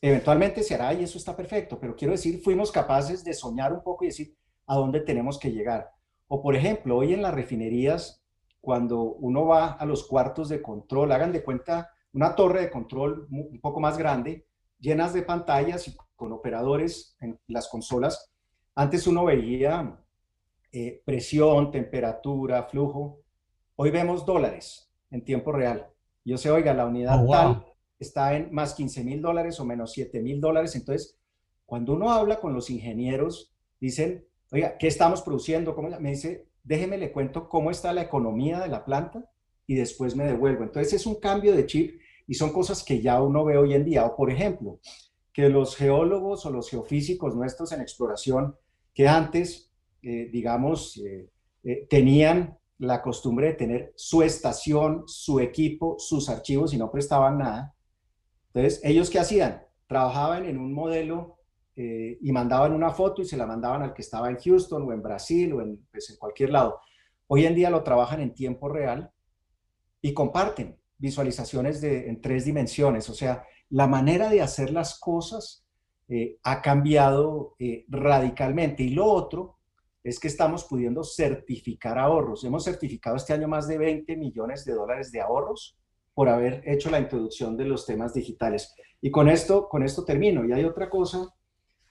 Eventualmente 0.01 0.63
se 0.63 0.75
hará 0.75 0.93
y 0.93 1.03
eso 1.03 1.17
está 1.17 1.35
perfecto, 1.35 1.77
pero 1.79 1.95
quiero 1.95 2.13
decir, 2.13 2.41
fuimos 2.41 2.71
capaces 2.71 3.23
de 3.23 3.33
soñar 3.33 3.73
un 3.73 3.83
poco 3.83 4.05
y 4.05 4.07
decir 4.07 4.33
a 4.65 4.75
dónde 4.75 5.01
tenemos 5.01 5.37
que 5.37 5.51
llegar. 5.51 5.89
O 6.29 6.41
por 6.41 6.55
ejemplo, 6.55 6.95
hoy 6.95 7.13
en 7.13 7.21
las 7.21 7.33
refinerías, 7.33 8.23
cuando 8.61 9.01
uno 9.01 9.45
va 9.45 9.73
a 9.73 9.85
los 9.85 10.07
cuartos 10.07 10.47
de 10.47 10.61
control, 10.61 11.11
hagan 11.11 11.33
de 11.33 11.43
cuenta 11.43 11.89
una 12.13 12.35
torre 12.35 12.61
de 12.61 12.71
control 12.71 13.27
un 13.29 13.59
poco 13.59 13.79
más 13.79 13.97
grande, 13.97 14.45
llenas 14.79 15.13
de 15.13 15.23
pantallas 15.23 15.87
y 15.87 15.97
con 16.15 16.31
operadores 16.31 17.17
en 17.19 17.39
las 17.47 17.67
consolas. 17.67 18.28
Antes 18.79 19.07
uno 19.07 19.25
veía 19.25 19.99
eh, 20.71 21.01
presión, 21.03 21.69
temperatura, 21.69 22.63
flujo. 22.63 23.19
Hoy 23.75 23.91
vemos 23.91 24.25
dólares 24.25 24.89
en 25.11 25.25
tiempo 25.25 25.51
real. 25.51 25.89
Yo 26.23 26.37
sé, 26.37 26.49
oiga, 26.49 26.73
la 26.73 26.85
unidad 26.85 27.21
oh, 27.21 27.29
tal 27.29 27.65
está 27.99 28.37
en 28.37 28.53
más 28.53 28.73
15 28.75 29.03
mil 29.03 29.21
dólares 29.21 29.59
o 29.59 29.65
menos 29.65 29.91
7 29.91 30.21
mil 30.21 30.39
dólares. 30.39 30.77
Entonces, 30.77 31.19
cuando 31.65 31.91
uno 31.91 32.09
habla 32.09 32.39
con 32.39 32.53
los 32.53 32.69
ingenieros, 32.69 33.53
dicen, 33.81 34.25
oiga, 34.49 34.77
¿qué 34.77 34.87
estamos 34.87 35.23
produciendo? 35.23 35.75
¿Cómo? 35.75 35.89
Me 35.99 36.11
dice, 36.11 36.47
déjeme 36.63 36.97
le 36.97 37.11
cuento 37.11 37.49
cómo 37.49 37.71
está 37.71 37.91
la 37.91 38.03
economía 38.03 38.61
de 38.61 38.69
la 38.69 38.85
planta 38.85 39.29
y 39.67 39.75
después 39.75 40.15
me 40.15 40.23
devuelvo. 40.23 40.63
Entonces, 40.63 40.93
es 40.93 41.05
un 41.05 41.19
cambio 41.19 41.53
de 41.53 41.65
chip 41.65 41.99
y 42.27 42.33
son 42.33 42.53
cosas 42.53 42.81
que 42.85 43.01
ya 43.01 43.21
uno 43.21 43.43
ve 43.43 43.57
hoy 43.57 43.73
en 43.73 43.83
día. 43.83 44.05
O, 44.05 44.15
por 44.15 44.31
ejemplo, 44.31 44.79
que 45.33 45.49
los 45.49 45.75
geólogos 45.75 46.45
o 46.45 46.49
los 46.49 46.69
geofísicos 46.69 47.35
nuestros 47.35 47.73
en 47.73 47.81
exploración, 47.81 48.55
que 48.93 49.07
antes, 49.07 49.71
eh, 50.01 50.29
digamos, 50.31 50.97
eh, 50.97 51.29
eh, 51.63 51.87
tenían 51.89 52.57
la 52.77 53.01
costumbre 53.01 53.47
de 53.47 53.53
tener 53.53 53.93
su 53.95 54.21
estación, 54.21 55.03
su 55.05 55.39
equipo, 55.39 55.97
sus 55.99 56.29
archivos 56.29 56.73
y 56.73 56.77
no 56.77 56.89
prestaban 56.91 57.37
nada, 57.37 57.75
entonces, 58.53 58.81
¿ellos 58.83 59.09
qué 59.09 59.19
hacían? 59.19 59.61
Trabajaban 59.87 60.45
en 60.45 60.57
un 60.57 60.73
modelo 60.73 61.35
y 61.75 62.29
mandaban 62.33 62.73
una 62.73 62.89
foto 62.89 63.21
y 63.21 63.25
se 63.25 63.37
la 63.37 63.45
mandaban 63.45 63.81
al 63.81 63.93
que 63.93 64.01
estaba 64.01 64.29
en 64.29 64.37
Houston 64.37 64.83
o 64.83 64.91
en 64.91 65.01
Brasil 65.01 65.53
o 65.53 65.61
en, 65.61 65.87
pues, 65.89 66.09
en 66.09 66.17
cualquier 66.17 66.49
lado. 66.49 66.81
Hoy 67.27 67.45
en 67.45 67.55
día 67.55 67.69
lo 67.69 67.83
trabajan 67.83 68.19
en 68.19 68.33
tiempo 68.33 68.67
real 68.67 69.11
y 70.01 70.13
comparten 70.13 70.77
visualizaciones 70.97 71.79
de, 71.79 72.09
en 72.09 72.21
tres 72.21 72.43
dimensiones. 72.43 73.09
O 73.09 73.13
sea, 73.13 73.45
la 73.69 73.87
manera 73.87 74.29
de 74.29 74.41
hacer 74.41 74.71
las 74.71 74.99
cosas 74.99 75.65
eh, 76.09 76.39
ha 76.43 76.61
cambiado 76.61 77.55
eh, 77.59 77.85
radicalmente. 77.87 78.83
Y 78.83 78.89
lo 78.89 79.05
otro 79.05 79.59
es 80.03 80.19
que 80.19 80.27
estamos 80.27 80.63
pudiendo 80.65 81.03
certificar 81.03 81.99
ahorros. 81.99 82.43
Hemos 82.43 82.63
certificado 82.63 83.15
este 83.15 83.33
año 83.33 83.47
más 83.47 83.67
de 83.67 83.77
20 83.77 84.17
millones 84.17 84.65
de 84.65 84.73
dólares 84.73 85.11
de 85.11 85.21
ahorros 85.21 85.77
por 86.15 86.27
haber 86.27 86.61
hecho 86.65 86.89
la 86.89 86.99
introducción 86.99 87.55
de 87.55 87.65
los 87.65 87.85
temas 87.85 88.13
digitales. 88.13 88.73
Y 89.01 89.11
con 89.11 89.29
esto, 89.29 89.69
con 89.69 89.83
esto 89.83 90.03
termino. 90.03 90.43
Y 90.45 90.51
hay 90.51 90.65
otra 90.65 90.89
cosa, 90.89 91.33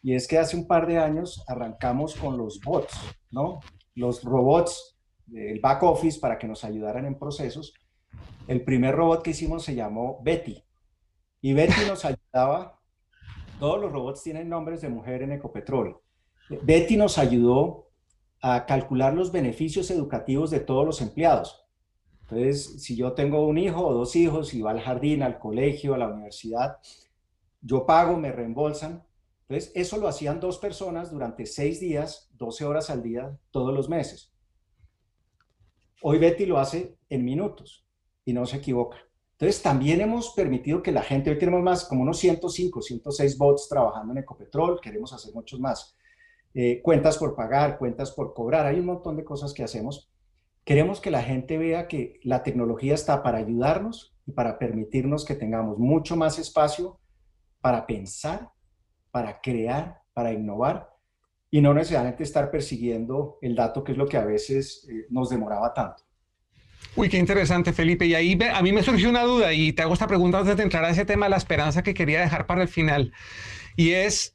y 0.03 0.15
es 0.15 0.29
que 0.29 0.39
hace 0.39 0.57
un 0.57 0.67
par 0.67 0.87
de 0.87 0.99
años 0.99 1.45
arrancamos 1.47 2.15
con 2.15 2.37
los 2.39 2.61
bots, 2.61 2.95
¿no? 3.31 3.61
Los 3.95 4.23
robots, 4.23 4.97
el 5.33 5.61
back 5.61 5.83
office 5.83 6.21
para 6.21 6.39
que 6.39 6.47
nos 6.47 6.65
ayudaran 6.65 7.07
en 7.07 7.19
procesos. 7.19 7.75
El 8.47 8.65
primer 8.65 8.95
robot 8.95 9.23
que 9.23 9.31
hicimos 9.31 9.65
se 9.65 9.75
llamó 9.75 10.21
Betty. 10.23 10.63
Y 11.41 11.53
Betty 11.53 11.87
nos 11.87 12.05
ayudaba, 12.05 12.78
todos 13.59 13.81
los 13.81 13.93
robots 13.93 14.23
tienen 14.23 14.49
nombres 14.49 14.81
de 14.81 14.89
mujer 14.89 15.23
en 15.23 15.33
Ecopetrol. 15.33 16.01
Betty 16.63 16.97
nos 16.97 17.19
ayudó 17.19 17.91
a 18.41 18.67
calcular 18.67 19.15
los 19.15 19.33
beneficios 19.33 19.91
educativos 19.91 20.51
de 20.51 20.61
todos 20.61 20.87
los 20.87 21.01
empleados. 21.01 21.67
Entonces, 22.23 22.83
si 22.83 22.97
yo 22.97 23.13
tengo 23.13 23.47
un 23.47 23.59
hijo 23.59 23.87
o 23.87 23.95
dos 23.95 24.15
hijos 24.15 24.55
y 24.55 24.63
va 24.63 24.71
al 24.71 24.81
jardín, 24.81 25.23
al 25.23 25.39
colegio, 25.39 25.95
a 25.95 25.99
la 25.99 26.09
universidad, 26.09 26.79
yo 27.61 27.87
pago, 27.87 28.17
me 28.17 28.31
reembolsan. 28.31 29.05
Entonces, 29.49 29.73
eso 29.75 29.97
lo 29.97 30.09
hacían 30.09 30.39
dos 30.39 30.59
personas 30.59 31.11
durante 31.11 31.47
seis 31.47 31.81
días, 31.81 32.31
12 32.35 32.65
horas 32.65 32.91
al 32.91 33.03
día, 33.03 33.37
todos 33.51 33.75
los 33.75 33.89
meses. 33.89 34.33
Hoy 36.03 36.19
Betty 36.19 36.47
lo 36.47 36.59
hace 36.59 36.97
en 37.09 37.25
minutos 37.25 37.87
y 38.25 38.33
no 38.33 38.47
se 38.47 38.59
equivoca. 38.59 38.99
Entonces, 39.39 39.63
también 39.63 40.01
hemos 40.01 40.31
permitido 40.31 40.83
que 40.83 40.91
la 40.91 41.03
gente, 41.03 41.31
hoy 41.31 41.39
tenemos 41.39 41.63
más, 41.63 41.85
como 41.85 42.03
unos 42.03 42.19
105, 42.19 42.83
106 42.83 43.39
bots 43.39 43.69
trabajando 43.69 44.13
en 44.13 44.19
Ecopetrol, 44.19 44.81
queremos 44.81 45.13
hacer 45.13 45.33
muchos 45.33 45.61
más. 45.61 45.97
Eh, 46.55 46.81
cuentas 46.83 47.17
por 47.19 47.37
pagar, 47.37 47.79
cuentas 47.79 48.11
por 48.11 48.35
cobrar, 48.35 48.67
hay 48.67 48.81
un 48.81 48.87
montón 48.87 49.17
de 49.17 49.25
cosas 49.25 49.55
que 49.55 49.63
hacemos 49.63 50.11
Queremos 50.69 51.01
que 51.01 51.11
la 51.11 51.23
gente 51.23 51.57
vea 51.57 51.89
que 51.89 52.21
la 52.23 52.43
tecnología 52.43 52.93
está 52.93 53.23
para 53.23 53.39
ayudarnos 53.39 54.15
y 54.27 54.33
para 54.33 54.59
permitirnos 54.59 55.25
que 55.25 55.35
tengamos 55.35 55.79
mucho 55.79 56.15
más 56.15 56.39
espacio 56.39 57.01
para 57.63 57.87
pensar, 57.87 58.51
para 59.11 59.41
crear, 59.41 60.03
para 60.13 60.31
innovar 60.31 60.95
y 61.51 61.63
no 61.63 61.73
necesariamente 61.73 62.23
estar 62.23 62.51
persiguiendo 62.51 63.39
el 63.41 63.57
dato, 63.57 63.83
que 63.83 63.93
es 63.93 63.99
lo 63.99 64.07
que 64.07 64.19
a 64.19 64.27
veces 64.27 64.87
eh, 64.91 65.07
nos 65.09 65.31
demoraba 65.31 65.73
tanto. 65.73 66.03
Uy, 66.99 67.09
qué 67.09 67.17
interesante, 67.17 67.73
Felipe. 67.73 68.07
Y 68.07 68.17
ahí 68.17 68.37
a 68.53 68.61
mí 68.61 68.73
me 68.73 68.83
surgió 68.83 69.09
una 69.09 69.23
duda 69.23 69.53
y 69.53 69.73
te 69.73 69.83
hago 69.83 69.95
esta 69.95 70.09
pregunta 70.09 70.41
antes 70.41 70.57
de 70.57 70.65
entrar 70.65 70.85
a 70.85 70.91
ese 70.91 71.05
tema 71.05 71.27
de 71.27 71.31
la 71.31 71.37
esperanza 71.37 71.85
que 71.85 71.95
quería 71.95 72.21
dejar 72.21 72.47
para 72.47 72.61
el 72.61 72.67
final. 72.67 73.13
Y 73.77 73.91
es, 73.91 74.35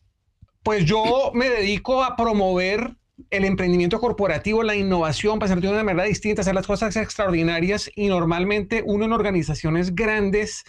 pues 0.63 0.85
yo 0.85 1.31
me 1.33 1.49
dedico 1.49 2.05
a 2.05 2.15
promover 2.15 2.95
el 3.31 3.43
emprendimiento 3.43 3.99
corporativo, 3.99 4.63
la 4.63 4.77
innovación, 4.77 5.39
para 5.39 5.51
hacer 5.51 5.61
de 5.61 5.71
una 5.71 5.83
manera 5.83 6.05
distinta, 6.05 6.39
hacer 6.39 6.55
las 6.55 6.65
cosas 6.65 6.95
extraordinarias 6.95 7.91
y 7.97 8.07
normalmente 8.07 8.81
uno 8.85 9.03
en 9.03 9.11
organizaciones 9.11 9.93
grandes 9.93 10.63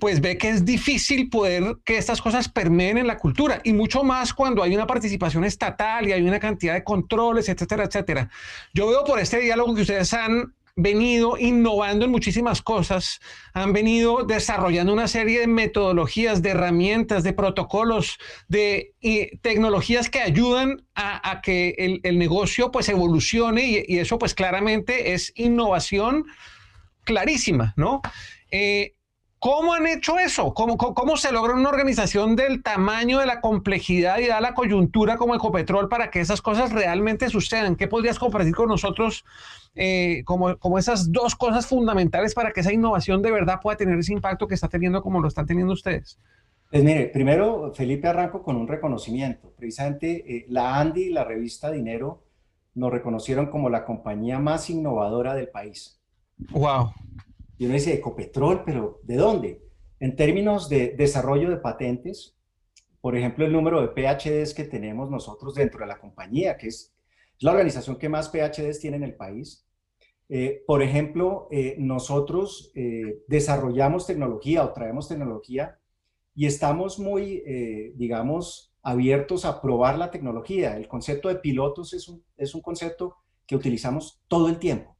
pues 0.00 0.20
ve 0.20 0.38
que 0.38 0.48
es 0.48 0.64
difícil 0.64 1.28
poder 1.28 1.76
que 1.84 1.98
estas 1.98 2.20
cosas 2.20 2.48
permeen 2.48 2.98
en 2.98 3.06
la 3.06 3.18
cultura 3.18 3.60
y 3.62 3.72
mucho 3.74 4.02
más 4.02 4.32
cuando 4.32 4.62
hay 4.62 4.74
una 4.74 4.86
participación 4.86 5.44
estatal 5.44 6.08
y 6.08 6.12
hay 6.12 6.22
una 6.22 6.40
cantidad 6.40 6.74
de 6.74 6.82
controles, 6.82 7.48
etcétera, 7.48 7.84
etcétera. 7.84 8.28
Yo 8.72 8.88
veo 8.88 9.04
por 9.04 9.20
este 9.20 9.38
diálogo 9.38 9.74
que 9.74 9.82
ustedes 9.82 10.12
han 10.14 10.54
venido 10.74 11.36
innovando 11.38 12.06
en 12.06 12.10
muchísimas 12.10 12.62
cosas, 12.62 13.20
han 13.52 13.72
venido 13.72 14.24
desarrollando 14.24 14.92
una 14.92 15.08
serie 15.08 15.40
de 15.40 15.46
metodologías, 15.46 16.42
de 16.42 16.50
herramientas, 16.50 17.22
de 17.22 17.32
protocolos, 17.32 18.18
de 18.48 18.94
tecnologías 19.42 20.08
que 20.08 20.20
ayudan 20.20 20.86
a, 20.94 21.40
que 21.42 22.00
el, 22.02 22.18
negocio 22.18 22.70
pues 22.70 22.88
evolucione 22.88 23.84
y, 23.86 23.98
eso 23.98 24.18
pues 24.18 24.34
claramente 24.34 25.12
es 25.12 25.32
innovación 25.36 26.24
clarísima, 27.04 27.74
¿no? 27.76 28.00
Eh, 28.50 28.94
¿Cómo 29.38 29.74
han 29.74 29.88
hecho 29.88 30.20
eso? 30.20 30.54
¿Cómo, 30.54 30.76
¿Cómo, 30.76 31.16
se 31.16 31.32
logra 31.32 31.54
una 31.54 31.68
organización 31.68 32.36
del 32.36 32.62
tamaño, 32.62 33.18
de 33.18 33.26
la 33.26 33.40
complejidad 33.40 34.18
y 34.18 34.26
de 34.26 34.40
la 34.40 34.54
coyuntura 34.54 35.16
como 35.16 35.34
Ecopetrol 35.34 35.88
para 35.88 36.12
que 36.12 36.20
esas 36.20 36.40
cosas 36.40 36.70
realmente 36.70 37.28
sucedan? 37.28 37.74
¿Qué 37.74 37.88
podrías 37.88 38.20
compartir 38.20 38.54
con 38.54 38.68
nosotros 38.68 39.24
eh, 39.74 40.22
como, 40.24 40.56
como 40.58 40.78
esas 40.78 41.10
dos 41.10 41.34
cosas 41.34 41.66
fundamentales 41.66 42.34
para 42.34 42.52
que 42.52 42.60
esa 42.60 42.72
innovación 42.72 43.22
de 43.22 43.30
verdad 43.30 43.60
pueda 43.62 43.76
tener 43.76 43.98
ese 43.98 44.12
impacto 44.12 44.46
que 44.46 44.54
está 44.54 44.68
teniendo 44.68 45.02
como 45.02 45.20
lo 45.20 45.28
están 45.28 45.46
teniendo 45.46 45.72
ustedes? 45.72 46.18
Pues 46.70 46.84
mire, 46.84 47.06
primero, 47.08 47.72
Felipe, 47.74 48.08
arranco 48.08 48.42
con 48.42 48.56
un 48.56 48.66
reconocimiento. 48.66 49.52
Precisamente 49.56 50.36
eh, 50.36 50.46
la 50.48 50.80
Andy 50.80 51.02
y 51.02 51.10
la 51.10 51.24
revista 51.24 51.70
Dinero 51.70 52.24
nos 52.74 52.90
reconocieron 52.90 53.50
como 53.50 53.68
la 53.68 53.84
compañía 53.84 54.38
más 54.38 54.70
innovadora 54.70 55.34
del 55.34 55.48
país. 55.48 56.00
¡Wow! 56.50 56.92
Y 57.58 57.66
uno 57.66 57.74
dice, 57.74 57.94
Ecopetrol, 57.94 58.64
pero 58.64 59.00
¿de 59.02 59.16
dónde? 59.16 59.62
En 60.00 60.16
términos 60.16 60.68
de 60.68 60.94
desarrollo 60.96 61.50
de 61.50 61.58
patentes, 61.58 62.36
por 63.00 63.16
ejemplo, 63.16 63.44
el 63.44 63.52
número 63.52 63.80
de 63.82 63.88
PhDs 63.88 64.54
que 64.54 64.64
tenemos 64.64 65.10
nosotros 65.10 65.54
dentro 65.54 65.80
de 65.80 65.86
la 65.86 65.98
compañía, 65.98 66.56
que 66.56 66.68
es, 66.68 66.91
La 67.42 67.50
organización 67.50 67.96
que 67.96 68.08
más 68.08 68.28
PhDs 68.28 68.78
tiene 68.78 68.98
en 68.98 69.02
el 69.02 69.16
país. 69.16 69.66
Eh, 70.28 70.62
por 70.64 70.80
ejemplo, 70.80 71.48
eh, 71.50 71.74
nosotros 71.76 72.70
eh, 72.76 73.22
desarrollamos 73.26 74.06
tecnología 74.06 74.64
o 74.64 74.72
traemos 74.72 75.08
tecnología 75.08 75.76
y 76.34 76.46
estamos 76.46 76.98
muy, 76.98 77.42
digamos, 77.94 78.72
abiertos 78.82 79.44
a 79.44 79.60
probar 79.60 79.98
la 79.98 80.10
tecnología. 80.10 80.78
El 80.78 80.88
concepto 80.88 81.28
de 81.28 81.34
pilotos 81.34 81.92
es 81.92 82.08
un, 82.08 82.24
es 82.38 82.54
un 82.54 82.62
concepto 82.62 83.16
que 83.44 83.56
utilizamos 83.56 84.22
todo 84.28 84.48
el 84.48 84.58
tiempo. 84.58 84.96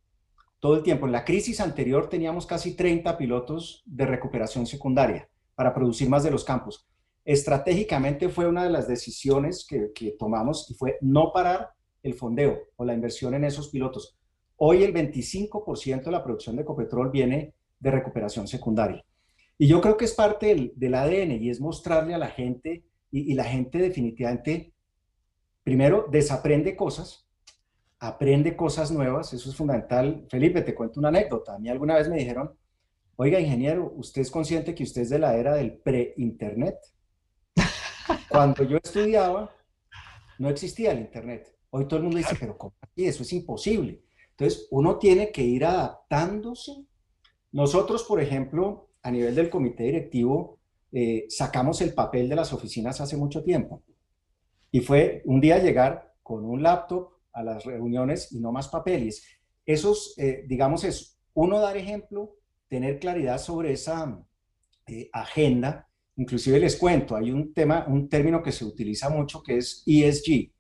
Todo 0.60 0.76
el 0.76 0.82
tiempo. 0.82 1.06
En 1.06 1.12
la 1.12 1.24
crisis 1.24 1.58
anterior 1.60 2.10
teníamos 2.10 2.44
casi 2.44 2.76
30 2.76 3.16
pilotos 3.16 3.82
de 3.86 4.04
recuperación 4.04 4.66
secundaria 4.66 5.26
para 5.54 5.72
producir 5.72 6.10
más 6.10 6.22
de 6.22 6.30
los 6.30 6.44
campos. 6.44 6.86
Estratégicamente 7.24 8.28
fue 8.28 8.46
una 8.46 8.64
de 8.64 8.70
las 8.70 8.86
decisiones 8.86 9.64
que, 9.66 9.90
que 9.94 10.16
tomamos 10.18 10.70
y 10.70 10.74
fue 10.74 10.98
no 11.00 11.32
parar 11.32 11.70
el 12.02 12.14
fondeo 12.14 12.68
o 12.76 12.84
la 12.84 12.94
inversión 12.94 13.34
en 13.34 13.44
esos 13.44 13.68
pilotos. 13.68 14.16
Hoy 14.56 14.82
el 14.82 14.94
25% 14.94 16.04
de 16.04 16.10
la 16.10 16.22
producción 16.22 16.56
de 16.56 16.62
Ecopetrol 16.62 17.10
viene 17.10 17.54
de 17.78 17.90
recuperación 17.90 18.46
secundaria. 18.46 19.04
Y 19.58 19.66
yo 19.66 19.80
creo 19.80 19.96
que 19.96 20.04
es 20.04 20.14
parte 20.14 20.72
del, 20.74 20.94
ADN 20.94 21.42
y 21.42 21.50
es 21.50 21.60
mostrarle 21.60 22.14
a 22.14 22.18
la 22.18 22.28
gente, 22.28 22.84
y, 23.10 23.34
la 23.34 23.44
gente 23.44 23.78
definitivamente, 23.78 24.72
primero, 25.62 26.06
desaprende 26.10 26.74
cosas, 26.74 27.28
aprende 27.98 28.56
cosas 28.56 28.90
nuevas, 28.90 29.32
eso 29.32 29.50
es 29.50 29.54
fundamental. 29.56 30.26
Felipe, 30.28 30.62
te 30.62 30.74
cuento 30.74 30.98
una 30.98 31.10
anécdota. 31.10 31.54
A 31.54 31.58
mí 31.58 31.68
alguna 31.68 31.96
vez 31.96 32.08
me 32.08 32.16
dijeron, 32.16 32.52
oiga, 33.16 33.38
ingeniero, 33.38 33.92
¿usted 33.96 34.22
es 34.22 34.30
consciente 34.30 34.74
que 34.74 34.82
usted 34.82 35.02
es 35.02 35.10
de 35.10 35.18
la 35.18 35.36
era 35.36 35.54
del 35.54 35.74
pre-internet? 35.74 36.76
Cuando 38.28 38.64
yo 38.64 38.78
estudiaba, 38.82 39.54
no 40.38 40.48
existía 40.48 40.92
el 40.92 41.00
internet. 41.00 41.54
Hoy 41.74 41.86
todo 41.86 41.98
el 41.98 42.02
mundo 42.02 42.18
dice, 42.18 42.36
pero 42.38 42.56
¿cómo 42.58 42.74
así? 42.82 43.06
Eso 43.06 43.22
es 43.22 43.32
imposible. 43.32 44.02
Entonces, 44.30 44.68
uno 44.70 44.98
tiene 44.98 45.32
que 45.32 45.42
ir 45.42 45.64
adaptándose. 45.64 46.84
Nosotros, 47.50 48.04
por 48.04 48.20
ejemplo, 48.20 48.90
a 49.02 49.10
nivel 49.10 49.34
del 49.34 49.48
comité 49.48 49.84
directivo, 49.84 50.58
eh, 50.92 51.24
sacamos 51.30 51.80
el 51.80 51.94
papel 51.94 52.28
de 52.28 52.36
las 52.36 52.52
oficinas 52.52 53.00
hace 53.00 53.16
mucho 53.16 53.42
tiempo. 53.42 53.82
Y 54.70 54.80
fue 54.80 55.22
un 55.24 55.40
día 55.40 55.62
llegar 55.62 56.14
con 56.22 56.44
un 56.44 56.62
laptop 56.62 57.08
a 57.32 57.42
las 57.42 57.64
reuniones 57.64 58.30
y 58.32 58.40
no 58.40 58.52
más 58.52 58.68
papeles. 58.68 59.24
Esos, 59.64 60.12
eh, 60.18 60.44
digamos, 60.46 60.84
es 60.84 61.18
uno 61.32 61.58
dar 61.58 61.78
ejemplo, 61.78 62.36
tener 62.68 62.98
claridad 62.98 63.38
sobre 63.38 63.72
esa 63.72 64.22
eh, 64.86 65.08
agenda. 65.10 65.88
Inclusive 66.16 66.60
les 66.60 66.76
cuento, 66.76 67.16
hay 67.16 67.30
un 67.30 67.54
tema, 67.54 67.86
un 67.88 68.10
término 68.10 68.42
que 68.42 68.52
se 68.52 68.66
utiliza 68.66 69.08
mucho 69.08 69.42
que 69.42 69.56
es 69.56 69.82
ESG, 69.86 70.52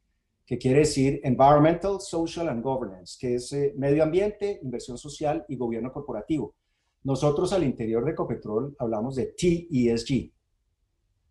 que 0.46 0.58
quiere 0.58 0.80
decir 0.80 1.20
Environmental, 1.22 2.00
Social 2.00 2.48
and 2.48 2.62
Governance, 2.62 3.16
que 3.18 3.36
es 3.36 3.52
eh, 3.52 3.72
medio 3.76 4.02
ambiente, 4.02 4.60
inversión 4.62 4.98
social 4.98 5.44
y 5.48 5.56
gobierno 5.56 5.92
corporativo. 5.92 6.54
Nosotros 7.04 7.52
al 7.52 7.64
interior 7.64 8.04
de 8.04 8.12
Ecopetrol 8.12 8.76
hablamos 8.78 9.16
de 9.16 9.26
TESG, 9.26 10.32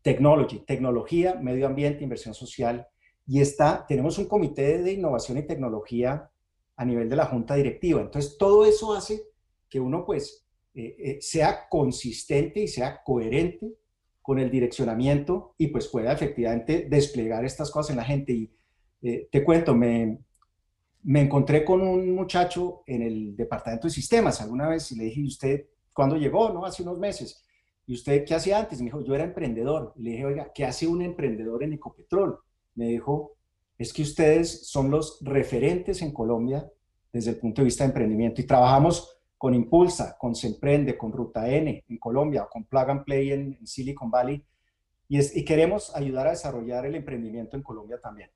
Technology, 0.01 0.59
tecnología, 0.65 1.35
medio 1.35 1.67
ambiente, 1.67 2.03
inversión 2.03 2.33
social, 2.33 2.87
y 3.27 3.39
está, 3.39 3.85
tenemos 3.87 4.17
un 4.17 4.25
comité 4.25 4.81
de 4.81 4.93
innovación 4.93 5.37
y 5.37 5.43
tecnología 5.43 6.29
a 6.75 6.85
nivel 6.85 7.07
de 7.07 7.15
la 7.15 7.25
junta 7.25 7.55
directiva. 7.55 8.01
Entonces, 8.01 8.37
todo 8.37 8.65
eso 8.65 8.93
hace 8.93 9.21
que 9.69 9.79
uno 9.79 10.03
pues 10.03 10.45
eh, 10.73 10.95
eh, 10.97 11.17
sea 11.21 11.69
consistente 11.69 12.61
y 12.61 12.67
sea 12.67 13.03
coherente 13.03 13.75
con 14.21 14.39
el 14.39 14.49
direccionamiento 14.49 15.53
y 15.57 15.67
pues 15.67 15.87
pueda 15.87 16.11
efectivamente 16.11 16.87
desplegar 16.89 17.45
estas 17.45 17.69
cosas 17.71 17.91
en 17.91 17.97
la 17.97 18.03
gente. 18.03 18.33
Y 18.33 18.51
eh, 19.01 19.27
te 19.31 19.43
cuento, 19.43 19.75
me, 19.75 20.19
me 21.03 21.21
encontré 21.21 21.65
con 21.65 21.81
un 21.81 22.13
muchacho 22.13 22.83
en 22.85 23.01
el 23.01 23.35
departamento 23.35 23.87
de 23.87 23.93
sistemas 23.93 24.41
alguna 24.41 24.67
vez 24.69 24.91
y 24.91 24.95
le 24.95 25.05
dije, 25.05 25.21
¿y 25.21 25.27
usted 25.27 25.65
cuándo 25.93 26.15
llegó? 26.15 26.49
No, 26.51 26.65
hace 26.65 26.83
unos 26.83 26.97
meses. 26.99 27.43
¿Y 27.87 27.95
usted 27.95 28.23
qué 28.25 28.35
hacía 28.35 28.59
antes? 28.59 28.79
Me 28.79 28.85
dijo, 28.85 29.01
yo 29.01 29.15
era 29.15 29.23
emprendedor. 29.23 29.93
Y 29.97 30.03
le 30.03 30.11
dije, 30.11 30.25
oiga, 30.25 30.51
¿qué 30.53 30.65
hace 30.65 30.87
un 30.87 31.01
emprendedor 31.01 31.63
en 31.63 31.73
Ecopetrol? 31.73 32.39
Me 32.75 32.85
dijo, 32.85 33.35
es 33.77 33.91
que 33.91 34.03
ustedes 34.03 34.67
son 34.67 34.91
los 34.91 35.19
referentes 35.21 36.01
en 36.01 36.13
Colombia 36.13 36.69
desde 37.11 37.31
el 37.31 37.37
punto 37.37 37.61
de 37.61 37.65
vista 37.65 37.83
de 37.83 37.89
emprendimiento 37.89 38.39
y 38.39 38.45
trabajamos 38.45 39.17
con 39.37 39.55
Impulsa, 39.55 40.15
con 40.19 40.35
Semprende, 40.35 40.97
con 40.97 41.11
Ruta 41.11 41.49
N 41.49 41.83
en 41.87 41.97
Colombia, 41.97 42.47
con 42.49 42.63
Plug 42.65 42.89
and 42.89 43.03
Play 43.03 43.31
en, 43.31 43.67
Silicon 43.67 44.11
Valley 44.11 44.45
y, 45.09 45.39
y 45.39 45.43
queremos 45.43 45.93
ayudar 45.95 46.27
a 46.27 46.29
desarrollar 46.29 46.85
el 46.85 46.95
emprendimiento 46.95 47.57
en 47.57 47.63
Colombia 47.63 47.99
también. 47.99 48.29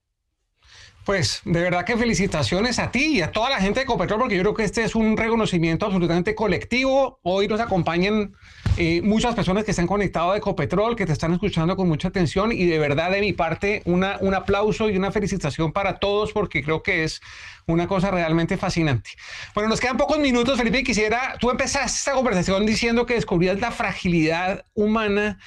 Pues 1.05 1.41
de 1.45 1.61
verdad 1.61 1.85
que 1.85 1.95
felicitaciones 1.97 2.79
a 2.79 2.89
ti 2.89 3.17
y 3.17 3.21
a 3.21 3.31
toda 3.31 3.51
la 3.51 3.61
gente 3.61 3.79
de 3.79 3.83
Ecopetrol, 3.83 4.21
porque 4.21 4.35
yo 4.35 4.41
creo 4.41 4.55
que 4.55 4.63
este 4.63 4.83
es 4.83 4.95
un 4.95 5.15
reconocimiento 5.15 5.85
absolutamente 5.85 6.33
colectivo. 6.33 7.19
Hoy 7.21 7.47
nos 7.47 7.59
acompañan 7.59 8.33
eh, 8.75 9.03
muchas 9.03 9.35
personas 9.35 9.65
que 9.65 9.71
están 9.71 9.85
conectadas 9.85 10.33
a 10.33 10.37
Ecopetrol, 10.37 10.95
que 10.95 11.05
te 11.05 11.13
están 11.13 11.31
escuchando 11.31 11.75
con 11.75 11.87
mucha 11.87 12.07
atención 12.07 12.51
y 12.51 12.65
de 12.65 12.79
verdad 12.79 13.11
de 13.11 13.21
mi 13.21 13.33
parte 13.33 13.83
un 13.85 14.03
aplauso 14.03 14.89
y 14.89 14.97
una 14.97 15.11
felicitación 15.11 15.71
para 15.71 15.99
todos 15.99 16.33
porque 16.33 16.63
creo 16.63 16.81
que 16.81 17.03
es 17.03 17.21
una 17.67 17.87
cosa 17.87 18.09
realmente 18.09 18.57
fascinante. 18.57 19.11
Bueno, 19.53 19.69
nos 19.69 19.79
quedan 19.79 19.97
pocos 19.97 20.17
minutos, 20.17 20.57
Felipe, 20.57 20.83
quisiera, 20.83 21.37
tú 21.39 21.51
empezaste 21.51 21.99
esta 21.99 22.13
conversación 22.13 22.65
diciendo 22.65 23.05
que 23.05 23.13
descubrías 23.13 23.59
la 23.59 23.69
fragilidad 23.69 24.65
humana 24.73 25.37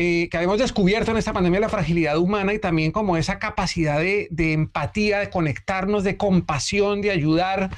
eh, 0.00 0.28
que 0.30 0.36
habíamos 0.36 0.60
descubierto 0.60 1.10
en 1.10 1.16
esta 1.16 1.32
pandemia 1.32 1.58
la 1.58 1.68
fragilidad 1.68 2.18
humana 2.18 2.54
y 2.54 2.60
también 2.60 2.92
como 2.92 3.16
esa 3.16 3.40
capacidad 3.40 3.98
de, 3.98 4.28
empatía, 4.52 5.18
de 5.18 5.28
conectarnos, 5.28 6.04
de 6.04 6.16
compasión, 6.16 7.00
de 7.00 7.10
ayudar. 7.10 7.70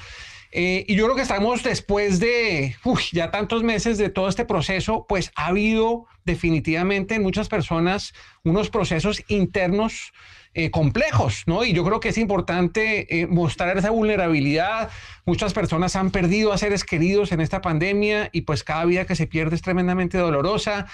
Eh, 0.53 0.85
y 0.87 0.97
yo 0.97 1.05
creo 1.05 1.17
que 1.17 1.23
estamos 1.23 1.63
después 1.63 2.21
de 2.21 2.77
ya 3.13 3.31
tantos 3.31 3.63
meses 3.63 3.97
de 3.97 4.11
todo 4.11 4.29
este 4.29 4.45
proceso, 4.45 5.07
pues 5.09 5.33
ha 5.35 5.47
habido 5.47 6.09
definitivamente 6.27 7.15
en 7.15 7.23
muchas 7.23 7.49
personas 7.49 8.13
unos 8.45 8.69
procesos 8.69 9.23
internos 9.29 10.13
eh, 10.53 10.73
complejos, 10.73 11.45
¿no? 11.47 11.65
Y 11.65 11.73
yo 11.73 11.85
creo 11.85 12.01
que 12.01 12.09
es 12.09 12.19
importante 12.19 13.21
eh, 13.21 13.29
mostrar 13.29 13.79
esa 13.79 13.91
vulnerabilidad. 13.91 14.91
Muchas 15.25 15.53
personas 15.53 15.95
han 15.95 16.11
perdido 16.11 16.53
a 16.53 16.59
seres 16.59 16.83
queridos 16.83 17.31
en 17.31 17.41
esta 17.41 17.61
pandemia 17.61 18.31
y 18.33 18.41
pues 18.41 18.65
cada 18.65 18.85
vida 18.85 19.05
que 19.05 19.15
se 19.15 19.29
pierde 19.29 19.55
es 19.55 19.63
tremendamente 19.63 20.19
dolorosa. 20.19 20.87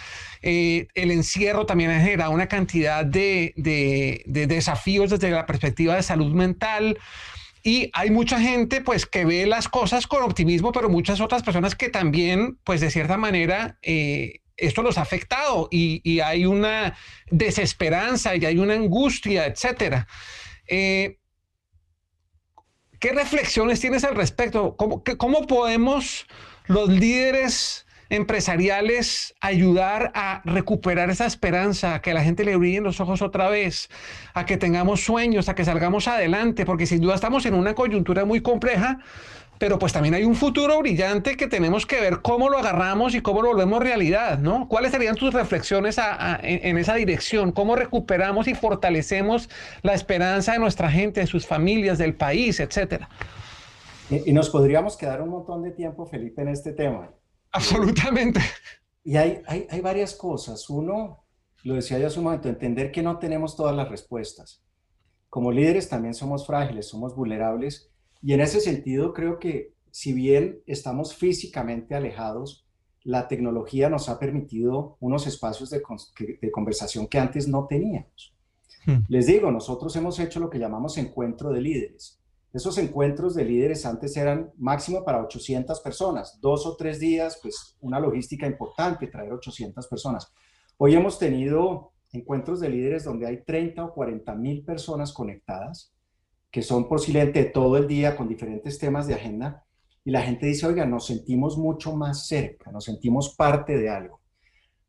Eh, 0.43 0.89
el 0.95 1.11
encierro 1.11 1.65
también 1.65 1.91
ha 1.91 2.01
generado 2.01 2.33
una 2.33 2.49
cantidad 2.49 3.03
de, 3.07 3.55
de 3.57 4.47
desafíos 4.47 5.09
desde 5.09 5.31
la 5.31 5.47
perspectiva 5.47 5.95
de 5.95 6.03
salud 6.03 6.35
mental. 6.35 6.99
Y 7.63 7.89
hay 7.95 8.11
mucha 8.11 8.39
gente 8.39 8.83
pues 8.83 9.07
que 9.07 9.25
ve 9.25 9.47
las 9.47 9.69
cosas 9.69 10.07
con 10.07 10.23
optimismo, 10.23 10.71
pero 10.71 10.91
muchas 10.91 11.23
otras 11.23 11.43
personas 11.43 11.75
que 11.75 11.89
también 11.89 12.59
pues 12.63 12.83
de 12.83 12.91
cierta 12.91 13.17
manera 13.17 13.79
esto 14.57 14.83
los 14.83 14.99
ha 14.99 15.03
afectado 15.03 15.69
y, 15.71 16.21
hay 16.21 16.47
una 16.47 16.97
desesperanza 17.31 18.37
y 18.37 18.45
hay 18.45 18.59
una 18.59 18.75
angustia, 18.75 19.47
etcétera. 19.47 20.07
Eh, 20.67 21.19
¿Qué 22.99 23.13
reflexiones 23.13 23.81
tienes 23.81 24.05
al 24.05 24.17
respecto? 24.17 24.77
¿Cómo, 24.77 25.03
¿Cómo, 25.19 25.47
podemos 25.47 26.27
los 26.67 26.89
líderes 26.89 27.87
empresariales 28.09 29.35
ayudar 29.41 30.13
a 30.15 30.41
recuperar 30.45 31.11
esa 31.11 31.27
esperanza, 31.27 31.95
a 31.95 32.03
que 32.03 32.15
la 32.15 32.23
gente 32.23 32.45
le 32.45 32.57
brillen 32.57 32.85
los 32.85 33.01
ojos 33.01 33.21
otra 33.21 33.49
vez, 33.51 33.91
a 34.33 34.47
que 34.47 34.57
tengamos 34.57 35.03
sueños, 35.03 35.49
a 35.49 35.55
que 35.55 35.65
salgamos 35.65 36.09
adelante? 36.09 36.65
Porque 36.65 36.87
sin 36.87 37.01
duda 37.01 37.17
estamos 37.17 37.45
en 37.47 37.55
una 37.55 37.75
coyuntura 37.75 38.25
muy 38.25 38.41
compleja, 38.41 39.01
pero 39.59 39.79
pues 39.79 39.93
también 39.93 40.15
hay 40.15 40.25
un 40.25 40.35
futuro 40.35 40.79
brillante 40.79 41.37
que 41.37 41.47
tenemos 41.47 41.87
que 41.87 42.01
ver 42.01 42.21
cómo 42.21 42.51
lo 42.51 42.59
agarramos 42.59 43.15
y 43.15 43.21
cómo 43.21 43.43
lo 43.43 43.49
volvemos 43.49 43.83
realidad, 43.83 44.39
¿no? 44.39 44.69
¿Cuáles 44.69 44.93
serían 44.93 45.15
tus 45.15 45.33
reflexiones 45.33 45.99
en, 46.43 46.79
esa 46.79 46.95
dirección? 46.95 47.53
¿Cómo 47.53 47.77
recuperamos 47.77 48.49
y 48.49 48.55
fortalecemos 48.55 49.49
la 49.83 49.95
esperanza 49.95 50.53
de 50.53 50.59
nuestra 50.59 50.91
gente, 50.91 51.21
de 51.21 51.27
sus 51.27 51.47
familias, 51.47 51.99
del 51.99 52.15
país, 52.15 52.61
etcétera? 52.61 53.09
Y, 54.11 54.33
nos 54.33 54.51
podríamos 54.51 54.97
quedar 54.97 55.23
un 55.23 55.31
montón 55.31 55.63
de 55.63 55.71
tiempo, 55.71 56.07
Felipe, 56.07 56.43
en 56.43 56.49
este 56.49 56.73
tema. 56.73 57.11
Absolutamente. 57.51 58.41
Y 59.03 59.17
hay, 59.17 59.41
hay, 59.47 59.67
hay 59.71 59.81
varias 59.81 60.15
cosas. 60.15 60.69
Uno, 60.69 61.25
lo 61.65 61.75
decía 61.75 61.99
yo 61.99 62.07
hace 62.07 62.19
un 62.19 62.25
momento, 62.25 62.49
entender 62.49 62.93
que 62.93 63.03
no 63.03 63.19
tenemos 63.19 63.57
todas 63.57 63.75
las 63.75 63.89
respuestas. 63.89 64.63
Como 65.31 65.51
líderes 65.51 65.89
también 65.89 66.15
somos 66.15 66.47
frágiles, 66.47 66.89
somos 66.89 67.17
vulnerables 67.17 67.91
y 68.27 68.33
en 68.33 68.41
ese 68.41 68.59
sentido 68.59 69.13
creo 69.13 69.39
que 69.39 69.73
si 69.93 70.13
bien 70.13 70.59
estamos 70.67 71.15
físicamente 71.15 71.95
alejados, 71.95 72.67
la 73.05 73.29
tecnología 73.29 73.89
nos 73.89 74.09
ha 74.09 74.19
permitido 74.19 74.97
unos 74.99 75.29
espacios 75.29 75.71
de, 75.71 75.81
conversación 76.51 77.07
que 77.07 77.21
antes 77.21 77.47
no 77.47 77.69
teníamos. 77.69 78.35
Hmm. 78.85 79.05
Les 79.07 79.29
digo, 79.29 79.53
nosotros 79.53 79.95
hemos 79.95 80.19
hecho 80.19 80.41
lo 80.41 80.51
que 80.51 80.59
llamamos 80.59 80.99
encuentro 80.99 81.53
de 81.53 81.61
líderes. 81.61 82.21
Esos 82.53 82.79
encuentros 82.79 83.37
de 83.37 83.45
líderes 83.45 83.87
antes 83.87 84.17
eran 84.17 84.51
máximo 84.57 85.05
para 85.05 85.23
800 85.23 85.79
personas, 85.79 86.41
dos 86.41 86.67
o 86.67 86.77
tres 86.77 86.99
días, 86.99 87.39
pues 87.41 87.77
una 87.81 88.01
logística 88.01 88.45
importante, 88.45 89.07
traer 89.07 89.35
800 89.35 89.87
personas. 89.87 90.33
Hoy 90.79 90.97
hemos 90.97 91.21
tenido 91.21 91.93
encuentros 92.11 92.59
de 92.59 92.71
líderes 92.71 93.05
donde 93.05 93.29
hay 93.29 93.45
30 93.45 93.85
o 93.85 93.95
40 93.95 94.35
mil 94.35 94.65
personas 94.65 95.13
conectadas 95.13 95.96
que 96.57 96.63
son 96.63 96.89
posiblemente 96.89 97.45
todo 97.45 97.77
el 97.77 97.87
día 97.87 98.17
con 98.17 98.29
diferentes 98.29 98.79
temas 98.79 99.07
de 99.07 99.13
agenda, 99.13 99.67
y 100.03 100.11
la 100.11 100.23
gente 100.23 100.47
dice, 100.47 100.67
oiga, 100.67 100.87
nos 100.87 101.05
sentimos 101.05 101.59
mucho 101.59 101.95
más 101.95 102.27
cerca, 102.27 102.73
nos 102.73 102.87
sentimos 102.87 103.35
parte 103.37 103.77
de 103.77 103.91
algo. 103.91 104.23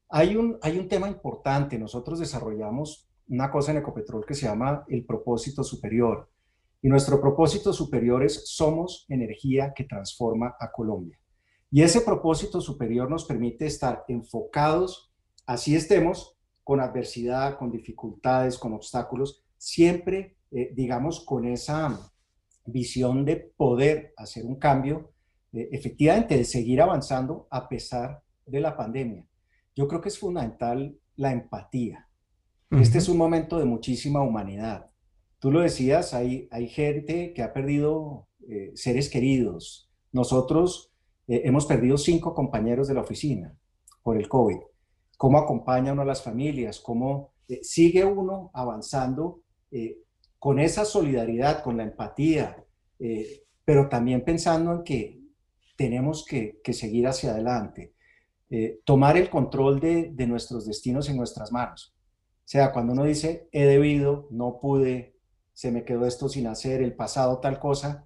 Hay 0.08 0.38
un, 0.38 0.58
hay 0.62 0.80
un 0.80 0.88
tema 0.88 1.10
importante, 1.10 1.78
nosotros 1.78 2.20
desarrollamos 2.20 3.10
una 3.28 3.52
cosa 3.52 3.72
en 3.72 3.80
Ecopetrol 3.80 4.26
que 4.26 4.34
se 4.34 4.46
llama 4.46 4.86
el 4.88 5.04
propósito 5.04 5.62
superior, 5.62 6.30
y 6.82 6.88
nuestro 6.88 7.20
propósito 7.20 7.74
superior 7.74 8.24
es 8.24 8.48
somos 8.48 9.06
energía 9.10 9.74
que 9.76 9.84
transforma 9.84 10.56
a 10.62 10.72
Colombia. 10.72 11.20
Y 11.70 11.82
ese 11.82 12.00
propósito 12.00 12.62
superior 12.62 13.12
nos 13.12 13.26
permite 13.26 13.66
estar 13.66 14.06
enfocados, 14.08 15.12
así 15.46 15.76
estemos, 15.76 16.38
con 16.64 16.80
adversidad, 16.80 17.58
con 17.58 17.72
dificultades, 17.72 18.58
con 18.58 18.72
obstáculos, 18.72 19.44
siempre, 19.58 20.37
eh, 20.50 20.72
digamos, 20.74 21.26
con 21.26 21.46
esa 21.46 22.00
visión 22.66 23.26
de 23.26 23.36
poder 23.36 24.14
hacer 24.16 24.46
un 24.46 24.56
cambio, 24.56 25.12
eh, 25.52 25.68
efectivamente, 25.74 26.38
de 26.38 26.46
seguir 26.46 26.82
avanzando 26.82 27.48
a 27.52 27.68
pesar 27.68 28.24
de 28.46 28.62
la 28.62 28.78
pandemia. 28.78 29.28
Yo 29.76 29.88
creo 29.88 30.00
que 30.00 30.08
es 30.08 30.18
fundamental 30.18 30.98
la 31.18 31.34
empatía. 31.34 32.08
Este 32.70 32.98
es 32.98 33.08
un 33.08 33.18
momento 33.18 33.60
de 33.60 33.66
muchísima 33.66 34.22
humanidad. 34.22 34.90
Tú 35.40 35.52
lo 35.52 35.62
decías, 35.62 36.14
hay, 36.14 36.50
hay 36.52 36.68
gente 36.68 37.34
que 37.34 37.42
ha 37.42 37.54
perdido 37.54 38.28
eh, 38.48 38.72
seres 38.76 39.10
queridos. 39.10 39.90
Nosotros 40.12 40.92
hemos 41.28 41.66
perdido 41.66 41.98
cinco 41.98 42.34
compañeros 42.34 42.88
de 42.88 42.94
la 42.94 43.02
oficina 43.02 43.54
por 44.02 44.18
el 44.18 44.28
COVID. 44.28 44.58
¿Cómo 45.18 45.38
acompaña 45.38 45.94
uno 45.94 46.02
a 46.02 46.06
las 46.06 46.24
familias? 46.24 46.80
¿Cómo 46.80 47.34
sigue 47.62 48.04
uno 48.04 48.50
avanzando 48.54 49.42
con 50.48 50.60
esa 50.60 50.86
solidaridad, 50.86 51.62
con 51.62 51.76
la 51.76 51.84
empatía, 51.84 52.64
eh, 53.00 53.44
pero 53.66 53.90
también 53.90 54.24
pensando 54.24 54.72
en 54.72 54.84
que 54.86 55.20
tenemos 55.76 56.24
que, 56.26 56.62
seguir 56.72 57.06
hacia 57.06 57.32
adelante, 57.32 57.94
eh, 58.50 58.80
tomar 58.86 59.18
el 59.18 59.30
control 59.30 59.82
de, 59.82 60.26
nuestros 60.26 60.66
destinos 60.66 61.10
en 61.10 61.18
nuestras 61.18 61.52
manos. 61.52 61.94
O 61.98 62.48
sea, 62.48 62.72
cuando 62.72 62.94
uno 62.94 63.04
dice, 63.04 63.50
he 63.52 63.66
debido, 63.66 64.30
no 64.32 64.58
pude, 64.62 65.18
se 65.52 65.70
me 65.70 65.84
quedó 65.84 66.06
esto 66.06 66.30
sin 66.30 66.48
hacer, 66.48 66.82
el 66.82 66.96
pasado 66.96 67.40
tal 67.42 67.60
cosa, 67.60 68.06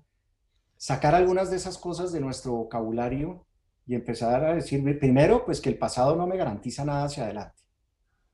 sacar 0.77 1.13
algunas 1.13 1.51
de 1.51 1.57
esas 1.57 1.77
cosas 1.77 2.11
de 2.11 2.21
nuestro 2.21 2.53
vocabulario 2.53 3.45
y 3.85 3.93
empezar 3.93 4.43
a 4.43 4.55
decir, 4.55 4.81
primero, 4.99 5.45
pues 5.45 5.61
que 5.61 5.69
el 5.69 5.77
pasado 5.77 6.15
no 6.15 6.25
me 6.25 6.37
garantiza 6.37 6.85
nada 6.85 7.03
hacia 7.03 7.25
adelante. 7.25 7.61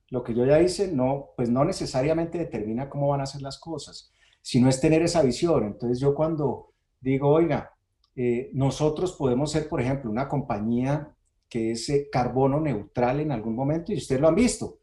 Lo 0.09 0.23
que 0.23 0.33
yo 0.33 0.45
ya 0.45 0.61
hice 0.61 0.91
no, 0.91 1.29
pues 1.35 1.49
no 1.49 1.65
necesariamente 1.65 2.37
determina 2.37 2.89
cómo 2.89 3.09
van 3.09 3.21
a 3.21 3.25
ser 3.25 3.41
las 3.41 3.59
cosas 3.59 4.13
sino 4.47 4.69
es 4.69 4.79
tener 4.79 5.01
esa 5.01 5.21
visión. 5.23 5.65
Entonces 5.65 5.99
yo 5.99 6.15
cuando 6.15 6.71
digo, 7.01 7.27
oiga, 7.27 7.69
eh, 8.15 8.49
nosotros 8.53 9.11
podemos 9.11 9.51
ser, 9.51 9.67
por 9.67 9.81
ejemplo, 9.81 10.09
una 10.09 10.29
compañía 10.29 11.13
que 11.49 11.71
es 11.71 11.89
eh, 11.89 12.07
carbono 12.09 12.61
neutral 12.61 13.19
en 13.19 13.33
algún 13.33 13.57
momento, 13.57 13.91
y 13.91 13.97
ustedes 13.97 14.21
lo 14.21 14.29
han 14.29 14.35
visto. 14.35 14.79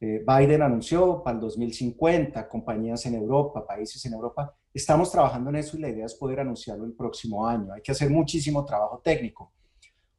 Eh, 0.00 0.24
Biden 0.26 0.62
anunció 0.62 1.22
para 1.22 1.34
el 1.34 1.40
2050, 1.42 2.48
compañías 2.48 3.04
en 3.04 3.16
Europa, 3.16 3.66
países 3.66 4.02
en 4.06 4.14
Europa. 4.14 4.56
Estamos 4.72 5.12
trabajando 5.12 5.50
en 5.50 5.56
eso 5.56 5.76
y 5.76 5.80
la 5.80 5.90
idea 5.90 6.06
es 6.06 6.14
poder 6.14 6.40
anunciarlo 6.40 6.86
el 6.86 6.94
próximo 6.94 7.46
año. 7.46 7.74
Hay 7.74 7.82
que 7.82 7.92
hacer 7.92 8.08
muchísimo 8.08 8.64
trabajo 8.64 9.02
técnico. 9.04 9.52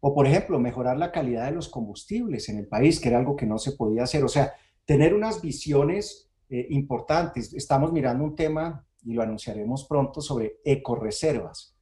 O, 0.02 0.14
por 0.14 0.26
ejemplo, 0.28 0.60
mejorar 0.60 0.98
la 0.98 1.12
calidad 1.12 1.46
de 1.46 1.52
los 1.52 1.68
combustibles 1.68 2.48
en 2.50 2.58
el 2.58 2.68
país, 2.68 3.00
que 3.00 3.10
era 3.10 3.18
algo 3.18 3.36
que 3.36 3.46
no 3.46 3.58
se 3.58 3.74
podía 3.74 4.04
hacer. 4.04 4.24
O 4.24 4.30
sea, 4.30 4.54
tener 4.86 5.14
unas 5.14 5.42
visiones 5.42 6.30
eh, 6.50 6.68
importantes. 6.70 7.54
Estamos 7.54 7.92
mirando 7.92 8.24
un 8.24 8.36
tema, 8.36 8.86
y 9.04 9.14
lo 9.14 9.22
anunciaremos 9.22 9.86
pronto, 9.86 10.22
sobre 10.22 10.60
ecoreservas. 10.64 11.76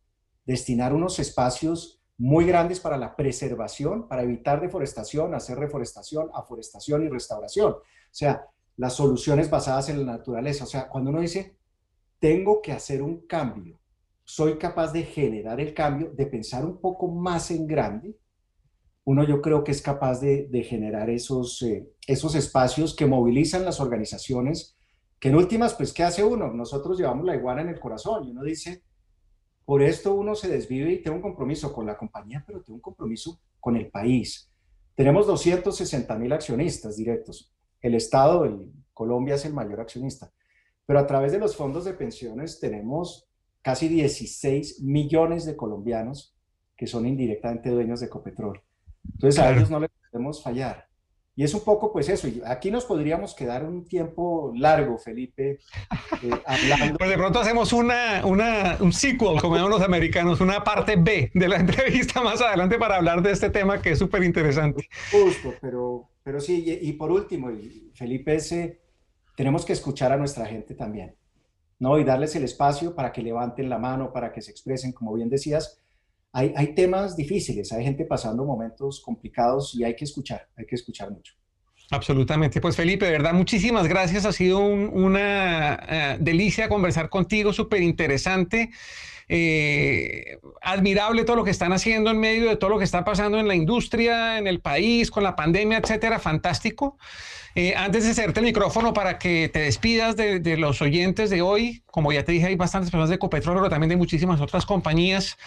Destinar 0.45 0.93
unos 0.93 1.19
espacios 1.19 2.01
muy 2.17 2.45
grandes 2.45 2.79
para 2.79 2.97
la 2.97 3.15
preservación, 3.15 4.07
para 4.07 4.23
evitar 4.23 4.59
deforestación, 4.59 5.35
hacer 5.35 5.59
reforestación, 5.59 6.29
aforestación 6.33 7.05
y 7.05 7.09
restauración. 7.09 7.73
O 7.73 7.81
sea, 8.11 8.47
las 8.77 8.93
soluciones 8.93 9.49
basadas 9.49 9.89
en 9.89 10.05
la 10.05 10.13
naturaleza. 10.13 10.63
O 10.63 10.67
sea, 10.67 10.87
cuando 10.87 11.11
uno 11.11 11.21
dice, 11.21 11.55
tengo 12.19 12.61
que 12.61 12.71
hacer 12.71 13.01
un 13.01 13.27
cambio, 13.27 13.79
soy 14.27 14.57
capaz 14.57 14.91
de 14.91 15.03
generar 15.03 15.61
el 15.61 15.73
cambio, 15.73 16.11
de 16.11 16.25
pensar 16.25 16.65
un 16.65 16.81
poco 16.81 17.07
más 17.07 17.49
en 17.49 17.65
grande, 17.65 18.13
uno 19.05 19.23
yo 19.23 19.41
creo 19.41 19.63
que 19.63 19.71
es 19.71 19.81
capaz 19.81 20.19
de, 20.19 20.65
generar 20.67 21.09
esos, 21.09 21.61
eh, 21.61 21.87
esos 22.05 22.35
espacios 22.35 22.93
que 22.93 23.05
movilizan 23.05 23.63
las 23.63 23.79
organizaciones, 23.79 24.77
que 25.17 25.29
en 25.29 25.35
últimas, 25.35 25.75
pues, 25.75 25.93
¿qué 25.93 26.03
hace 26.03 26.25
uno? 26.25 26.51
Nosotros 26.51 26.99
llevamos 26.99 27.25
la 27.25 27.37
iguana 27.37 27.61
en 27.61 27.69
el 27.69 27.79
corazón 27.79 28.25
y 28.25 28.31
uno 28.31 28.43
dice, 28.43 28.83
por 29.63 29.81
esto 29.81 30.13
uno 30.13 30.35
se 30.35 30.49
desvive 30.49 30.91
y 30.91 31.01
tiene 31.01 31.15
un 31.15 31.23
compromiso 31.23 31.71
con 31.71 31.85
la 31.85 31.97
compañía, 31.97 32.43
pero 32.45 32.61
tiene 32.61 32.75
un 32.75 32.81
compromiso 32.81 33.39
con 33.61 33.77
el 33.77 33.89
país. 33.89 34.51
Tenemos 34.93 35.25
260 35.25 36.17
mil 36.17 36.33
accionistas 36.33 36.97
directos. 36.97 37.55
El 37.79 37.95
Estado, 37.95 38.43
el, 38.43 38.73
Colombia 38.93 39.35
es 39.35 39.45
el 39.45 39.53
mayor 39.53 39.79
accionista, 39.79 40.33
pero 40.85 40.99
a 40.99 41.07
través 41.07 41.31
de 41.31 41.39
los 41.39 41.55
fondos 41.55 41.85
de 41.85 41.93
pensiones 41.93 42.59
tenemos 42.59 43.26
casi 43.67 43.89
16 43.89 44.81
millones 44.83 45.45
de 45.45 45.57
colombianos 45.57 46.33
que 46.77 46.87
son 46.87 47.05
indirectamente 47.05 47.69
dueños 47.69 47.99
de 47.99 48.05
Ecopetrol. 48.05 48.61
Entonces 49.13 49.43
a 49.43 49.51
ellos 49.51 49.69
no 49.69 49.81
les 49.81 49.89
podemos 50.09 50.41
fallar. 50.41 50.87
Y 51.35 51.43
es 51.43 51.53
un 51.53 51.65
poco 51.65 51.91
pues 51.91 52.07
eso. 52.07 52.29
Aquí 52.45 52.71
nos 52.71 52.85
podríamos 52.85 53.35
quedar 53.35 53.65
un 53.65 53.83
tiempo 53.83 54.53
largo, 54.55 54.97
Felipe, 54.97 55.59
eh, 56.23 56.29
hablando. 56.45 56.97
Pues 56.97 57.09
de 57.09 57.17
pronto 57.17 57.41
hacemos 57.41 57.73
una, 57.73 58.25
una, 58.25 58.77
un 58.79 58.93
sequel, 58.93 59.41
como 59.41 59.57
llaman 59.57 59.71
los 59.71 59.81
americanos, 59.81 60.39
una 60.39 60.63
parte 60.63 60.95
B 60.95 61.29
de 61.33 61.47
la 61.49 61.57
entrevista 61.59 62.21
más 62.21 62.41
adelante 62.41 62.79
para 62.79 62.95
hablar 62.95 63.21
de 63.21 63.33
este 63.33 63.49
tema 63.49 63.81
que 63.81 63.91
es 63.91 63.99
súper 63.99 64.23
interesante. 64.23 64.87
Justo, 65.11 65.55
pero, 65.59 66.09
pero 66.23 66.39
sí, 66.39 66.63
y, 66.81 66.93
por 66.93 67.11
último, 67.11 67.49
Felipe, 67.95 68.35
ese, 68.35 68.79
tenemos 69.35 69.65
que 69.65 69.73
escuchar 69.73 70.13
a 70.13 70.17
nuestra 70.17 70.45
gente 70.45 70.73
también, 70.73 71.17
¿no? 71.79 71.99
Y 71.99 72.03
darles 72.03 72.35
el 72.35 72.43
espacio 72.43 72.95
para 72.95 73.11
que 73.11 73.21
levanten 73.21 73.69
la 73.69 73.77
mano, 73.77 74.11
para 74.11 74.31
que 74.31 74.41
se 74.41 74.51
expresen, 74.51 74.91
como 74.91 75.13
bien 75.13 75.29
decías, 75.29 75.81
hay, 76.33 76.75
temas 76.75 77.15
difíciles, 77.15 77.71
hay 77.71 77.83
gente 77.83 78.05
pasando 78.05 78.45
momentos 78.45 79.01
complicados 79.01 79.73
y 79.73 79.83
hay 79.83 79.95
que 79.95 80.05
escuchar, 80.05 80.47
hay 80.55 80.67
que 80.67 80.75
escuchar 80.75 81.09
mucho. 81.09 81.33
Absolutamente. 81.89 82.61
Pues 82.61 82.75
Felipe, 82.75 83.05
de 83.05 83.11
verdad, 83.11 83.33
muchísimas 83.33 83.87
gracias. 83.87 84.25
Ha 84.25 84.31
sido 84.31 84.59
una 84.59 85.79
eh, 85.89 86.17
delicia 86.19 86.69
conversar 86.69 87.09
contigo, 87.09 87.53
súper 87.53 87.81
interesante. 87.81 88.69
Eh, 89.29 90.37
admirable 90.61 91.23
todo 91.23 91.37
lo 91.37 91.43
que 91.43 91.51
están 91.51 91.73
haciendo 91.73 92.11
en 92.11 92.19
medio 92.19 92.49
de 92.49 92.55
todo 92.55 92.69
lo 92.69 92.77
que 92.77 92.83
está 92.83 93.03
pasando 93.03 93.39
en 93.39 93.47
la 93.47 93.55
industria, 93.55 94.37
en 94.37 94.47
el 94.47 94.61
país, 94.61 95.09
con 95.09 95.23
la 95.23 95.35
pandemia, 95.35 95.79
etcétera. 95.79 96.19
Fantástico. 96.19 96.97
Eh, 97.59 97.73
antes 97.75 98.03
de 98.03 98.11
hacerte 98.11 98.39
el 98.39 98.45
micrófono 98.45 98.93
para 98.93 99.17
que 99.17 99.49
te 99.51 99.61
despidas 99.61 100.15
de, 100.15 100.39
de, 100.39 100.57
los 100.57 100.79
oyentes 100.79 101.31
de 101.31 101.41
hoy, 101.41 101.81
como 101.87 102.11
ya 102.11 102.23
te 102.23 102.31
dije, 102.31 102.45
hay 102.45 102.55
bastantes 102.55 102.91
personas 102.91 103.09
de 103.09 103.15
Ecopetrol, 103.15 103.55
pero 103.55 103.67
también 103.67 103.89
de 103.89 103.95
muchísimas 103.95 104.39
otras 104.39 104.63
compañías. 104.63 105.39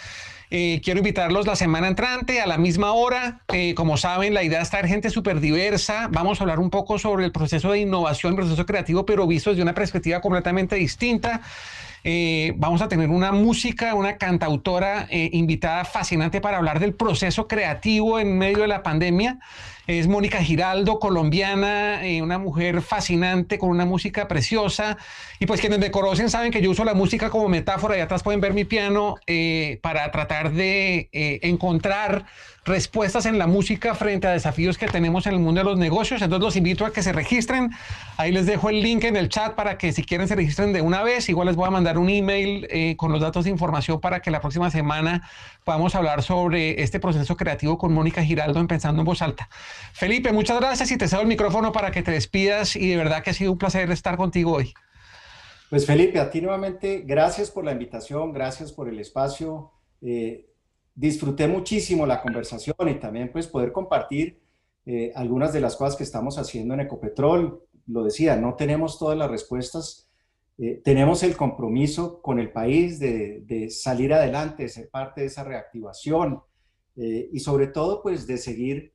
Eh, 0.51 0.81
quiero 0.83 0.99
invitarlos 0.99 1.47
la 1.47 1.55
semana 1.55 1.87
entrante 1.87 2.41
a 2.41 2.49
la 2.49 2.59
misma 2.59 2.95
hora. 2.95 3.43
Eh, 3.53 3.75
como 3.75 3.97
saben, 3.97 4.35
la 4.35 4.43
idea 4.43 4.61
es 4.61 4.71
traer 4.71 4.89
gente 4.89 5.09
súper 5.09 5.39
diversa. 5.39 6.09
Vamos 6.11 6.41
a 6.41 6.43
hablar 6.43 6.59
un 6.59 6.71
poco 6.71 6.99
sobre 6.99 7.25
el 7.25 7.31
proceso 7.31 7.71
de 7.71 7.79
innovación, 7.79 8.33
el 8.33 8.39
proceso 8.39 8.67
creativo, 8.67 9.07
pero 9.07 9.29
visto 9.29 9.51
desde 9.51 9.63
una 9.63 9.75
perspectiva 9.75 10.21
completamente 10.21 10.75
distinta. 10.75 11.43
Eh, 12.03 12.55
vamos 12.57 12.83
a 12.83 12.89
tener 12.89 13.11
una 13.11 13.33
música, 13.33 13.95
una 13.95 14.17
cantautora 14.17 15.07
invitada 15.11 15.85
fascinante 15.85 16.41
para 16.41 16.59
hablar 16.59 16.81
del 16.81 16.95
proceso 16.95 17.47
creativo 17.47 18.19
en 18.19 18.39
medio 18.39 18.59
de 18.59 18.69
la 18.69 18.83
pandemia 18.83 19.39
es 19.99 20.07
Mónica 20.07 20.43
Giraldo, 20.43 21.01
colombiana, 21.01 22.07
eh, 22.07 22.23
una 22.23 22.39
mujer 22.39 22.81
fascinante 22.81 23.59
con 23.59 23.71
una 23.71 23.85
música 23.85 24.29
preciosa. 24.29 24.97
Y 25.39 25.47
pues 25.47 25.61
quienes 25.61 25.79
me 25.79 25.91
conocen 25.91 26.31
saben 26.31 26.53
que 26.53 26.63
yo 26.63 26.71
uso 26.71 26.85
la 26.85 26.95
música 26.95 27.31
como 27.31 27.49
metáfora 27.49 27.97
y 27.97 28.01
atrás 28.01 28.23
pueden 28.23 28.41
ver 28.41 28.55
mi 28.55 28.65
piano 28.65 29.17
eh, 29.27 29.81
para 29.83 30.11
tratar 30.13 30.53
de 30.53 31.09
eh, 31.13 31.41
encontrar 31.43 32.27
respuestas 32.71 33.27
en 33.27 33.37
la 33.37 33.47
música 33.47 33.95
frente 33.95 34.27
a 34.27 34.31
desafíos 34.31 34.79
que 34.79 34.87
tenemos 34.87 35.27
en 35.27 35.35
el 35.35 35.41
mundo 35.41 35.61
de 35.61 35.65
los 35.65 35.79
negocios. 35.79 36.23
Entonces 36.23 36.45
los 36.45 36.57
invito 36.57 36.87
a 36.87 36.93
que 36.93 37.03
se 37.03 37.13
registren. 37.13 37.71
Ahí 38.17 38.33
les 38.33 38.47
dejo 38.47 38.71
el 38.71 38.81
link 38.81 39.05
en 39.05 39.17
el 39.17 39.29
chat 39.29 39.55
para 39.55 39.77
que 39.77 39.93
si 39.93 40.05
quieren 40.05 40.29
se 40.29 40.37
registren 40.37 40.73
de 40.73 40.81
una 40.81 41.03
vez. 41.03 41.29
Igual 41.29 41.49
les 41.49 41.57
voy 41.57 41.67
a 41.67 41.71
mandar 41.71 41.99
un 41.99 42.09
email 42.09 42.67
eh, 42.71 42.97
con 42.97 43.13
los 43.13 43.21
datos 43.21 43.45
de 43.45 43.51
información 43.51 44.01
para 44.01 44.21
que 44.21 44.31
la 44.31 44.41
próxima 44.41 44.71
semana 44.71 45.29
podamos 45.65 45.95
hablar 45.95 46.23
sobre 46.23 46.83
este 46.83 47.01
proceso 47.01 47.37
creativo 47.37 47.77
con 47.77 47.93
Mónica 47.93 48.25
Giraldo 48.25 48.61
en 48.61 48.69
Pensando 48.69 49.03
en 49.03 49.07
Voz 49.07 49.21
Alta. 49.21 49.49
Felipe, 49.93 50.33
muchas 50.33 50.59
gracias 50.61 50.91
y 50.91 50.97
te 50.97 51.09
cedo 51.09 51.21
el 51.21 51.27
micrófono 51.27 51.73
para 51.73 51.91
que 51.91 52.03
te 52.03 52.13
despidas 52.13 52.77
y 52.77 52.89
de 52.89 52.97
verdad 52.97 53.23
que 53.23 53.31
ha 53.31 53.35
sido 53.35 53.53
un 53.53 53.59
placer 53.59 53.91
estar 53.91 54.17
contigo 54.17 54.53
hoy. 54.53 54.73
Pues 55.69 55.87
Felipe, 55.87 56.19
a 56.19 56.31
ti 56.31 56.41
nuevamente, 56.41 57.03
gracias 57.07 57.51
por 57.51 57.65
la 57.65 57.73
invitación, 57.73 58.33
gracias 58.33 58.73
por 58.73 58.89
el 58.89 58.99
espacio. 58.99 59.71
Eh, 60.03 60.50
disfruté 61.01 61.49
muchísimo 61.49 62.05
la 62.05 62.21
conversación 62.21 62.77
y 62.87 62.97
también 62.97 63.33
pues 63.33 63.47
poder 63.47 63.73
compartir 63.73 64.39
eh, 64.85 65.11
algunas 65.15 65.51
de 65.51 65.61
las 65.61 65.75
cosas 65.75 65.97
que 65.97 66.05
estamos 66.05 66.37
haciendo 66.37 66.75
en 66.75 66.81
Ecopetrol. 66.81 67.63
Lo 67.87 68.05
decía, 68.05 68.37
no 68.37 68.55
tenemos 68.55 68.99
todas 68.99 69.17
las 69.17 69.31
respuestas, 69.31 70.11
eh, 70.59 70.83
tenemos 70.85 71.23
el 71.23 71.39
compromiso 71.39 72.21
con 72.21 72.39
el 72.39 72.53
país 72.53 73.01
de, 73.01 73.69
salir 73.71 74.13
adelante, 74.13 74.65
de 74.65 74.69
ser 74.69 74.91
parte 74.91 75.23
de 75.23 75.29
esa 75.29 75.43
reactivación 75.43 76.43
eh, 76.97 77.31
y 77.33 77.41
sobre 77.41 77.69
todo 77.69 78.03
pues 78.03 78.27
de 78.27 78.37
seguir 78.37 78.93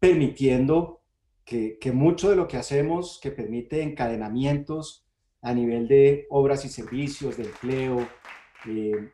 permitiendo 0.00 1.00
que, 1.44 1.78
mucho 1.92 2.30
de 2.30 2.36
lo 2.36 2.46
que 2.46 2.56
hacemos 2.58 3.18
que 3.20 3.32
permite 3.32 3.82
encadenamientos 3.82 5.04
a 5.42 5.52
nivel 5.52 5.88
de 5.88 6.26
obras 6.30 6.64
y 6.64 6.68
servicios, 6.68 7.36
de 7.36 7.44
empleo, 7.44 8.08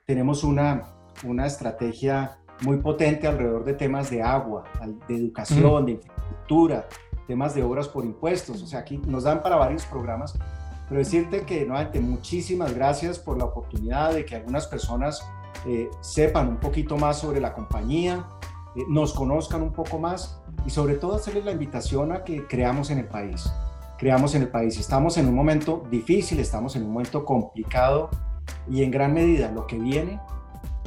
tenemos 0.07 0.45
una, 0.45 0.96
una 1.25 1.47
estrategia 1.47 2.39
muy 2.63 2.79
potente 2.79 3.27
alrededor 3.27 3.65
de 3.65 3.75
temas 3.75 4.11
de 4.11 4.23
agua, 4.23 4.65
de 5.09 5.15
educación, 5.15 5.83
mm. 5.83 5.87
de 5.87 5.93
infraestructura, 5.93 6.89
temas 7.27 7.55
de 7.55 7.63
obras 7.63 7.89
por 7.89 8.05
impuestos. 8.05 8.63
O 8.63 8.67
sea, 8.67 8.81
aquí 8.81 8.99
nos 8.99 9.25
dan 9.25 9.43
para 9.43 9.57
varios 9.57 9.85
programas, 9.85 10.39
pero 10.89 10.99
decirte 10.99 11.43
que 11.43 11.65
nuevamente 11.67 12.01
muchísimas 12.01 12.75
gracias 12.75 13.19
por 13.19 13.39
la 13.39 13.45
oportunidad 13.45 14.15
de 14.15 14.25
que 14.25 14.37
algunas 14.37 14.67
personas 14.67 15.27
eh, 15.67 15.91
sepan 16.01 16.49
un 16.49 16.57
poquito 16.59 16.97
más 16.97 17.19
sobre 17.19 17.41
la 17.41 17.53
compañía, 17.53 18.25
eh, 18.75 18.85
nos 18.89 19.13
conozcan 19.13 19.63
un 19.63 19.73
poco 19.73 19.99
más 19.99 20.41
y 20.65 20.71
sobre 20.71 20.95
todo 20.95 21.17
hacerles 21.17 21.45
la 21.45 21.53
invitación 21.53 22.13
a 22.13 22.25
que 22.25 22.47
creamos 22.47 22.91
en 22.91 22.99
el 22.99 23.07
país. 23.09 23.51
Creamos 23.99 24.35
en 24.35 24.43
el 24.43 24.49
país. 24.49 24.79
Estamos 24.79 25.17
en 25.17 25.27
un 25.27 25.35
momento 25.35 25.83
difícil, 25.91 26.39
estamos 26.39 26.77
en 26.77 26.83
un 26.85 26.93
momento 26.93 27.25
complicado 27.25 28.11
y 28.71 28.83
en 28.83 28.91
gran 28.91 29.15
medida 29.15 29.51
lo 29.51 29.67
que 29.67 29.79
viene 29.79 30.21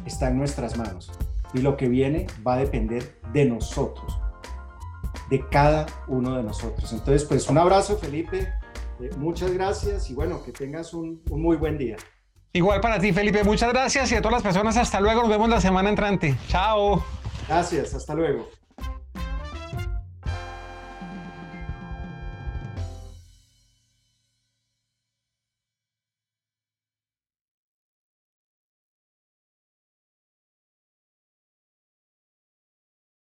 está 0.06 0.30
en 0.30 0.38
nuestras 0.38 0.78
manos 0.78 1.12
y 1.54 1.60
lo 1.60 1.78
que 1.78 1.88
viene 1.88 2.28
va 2.46 2.54
a 2.54 2.58
depender 2.58 3.20
de 3.34 3.46
nosotros, 3.46 4.20
de 5.30 5.48
cada 5.50 5.86
uno 6.08 6.36
de 6.36 6.44
nosotros. 6.44 6.92
Entonces, 6.92 7.26
pues 7.26 7.50
un 7.50 7.58
abrazo, 7.58 7.98
Felipe, 7.98 8.54
eh, 9.00 9.10
muchas 9.18 9.52
gracias 9.54 10.10
y 10.10 10.14
bueno, 10.14 10.44
que 10.44 10.52
tengas 10.52 10.94
un, 10.94 11.22
un 11.30 11.42
muy 11.42 11.58
buen 11.58 11.78
día. 11.78 11.98
Igual 12.52 12.82
para 12.82 13.00
ti, 13.00 13.14
Felipe, 13.14 13.44
muchas 13.44 13.72
gracias 13.72 14.12
y 14.12 14.16
a 14.16 14.22
todas 14.22 14.34
las 14.34 14.44
personas, 14.44 14.76
hasta 14.78 15.00
luego, 15.00 15.22
nos 15.22 15.30
vemos 15.30 15.50
la 15.50 15.62
semana 15.62 15.90
entrante. 15.90 16.36
Chao. 16.48 17.04
Gracias, 17.48 17.94
hasta 17.94 18.16
luego. 18.16 18.59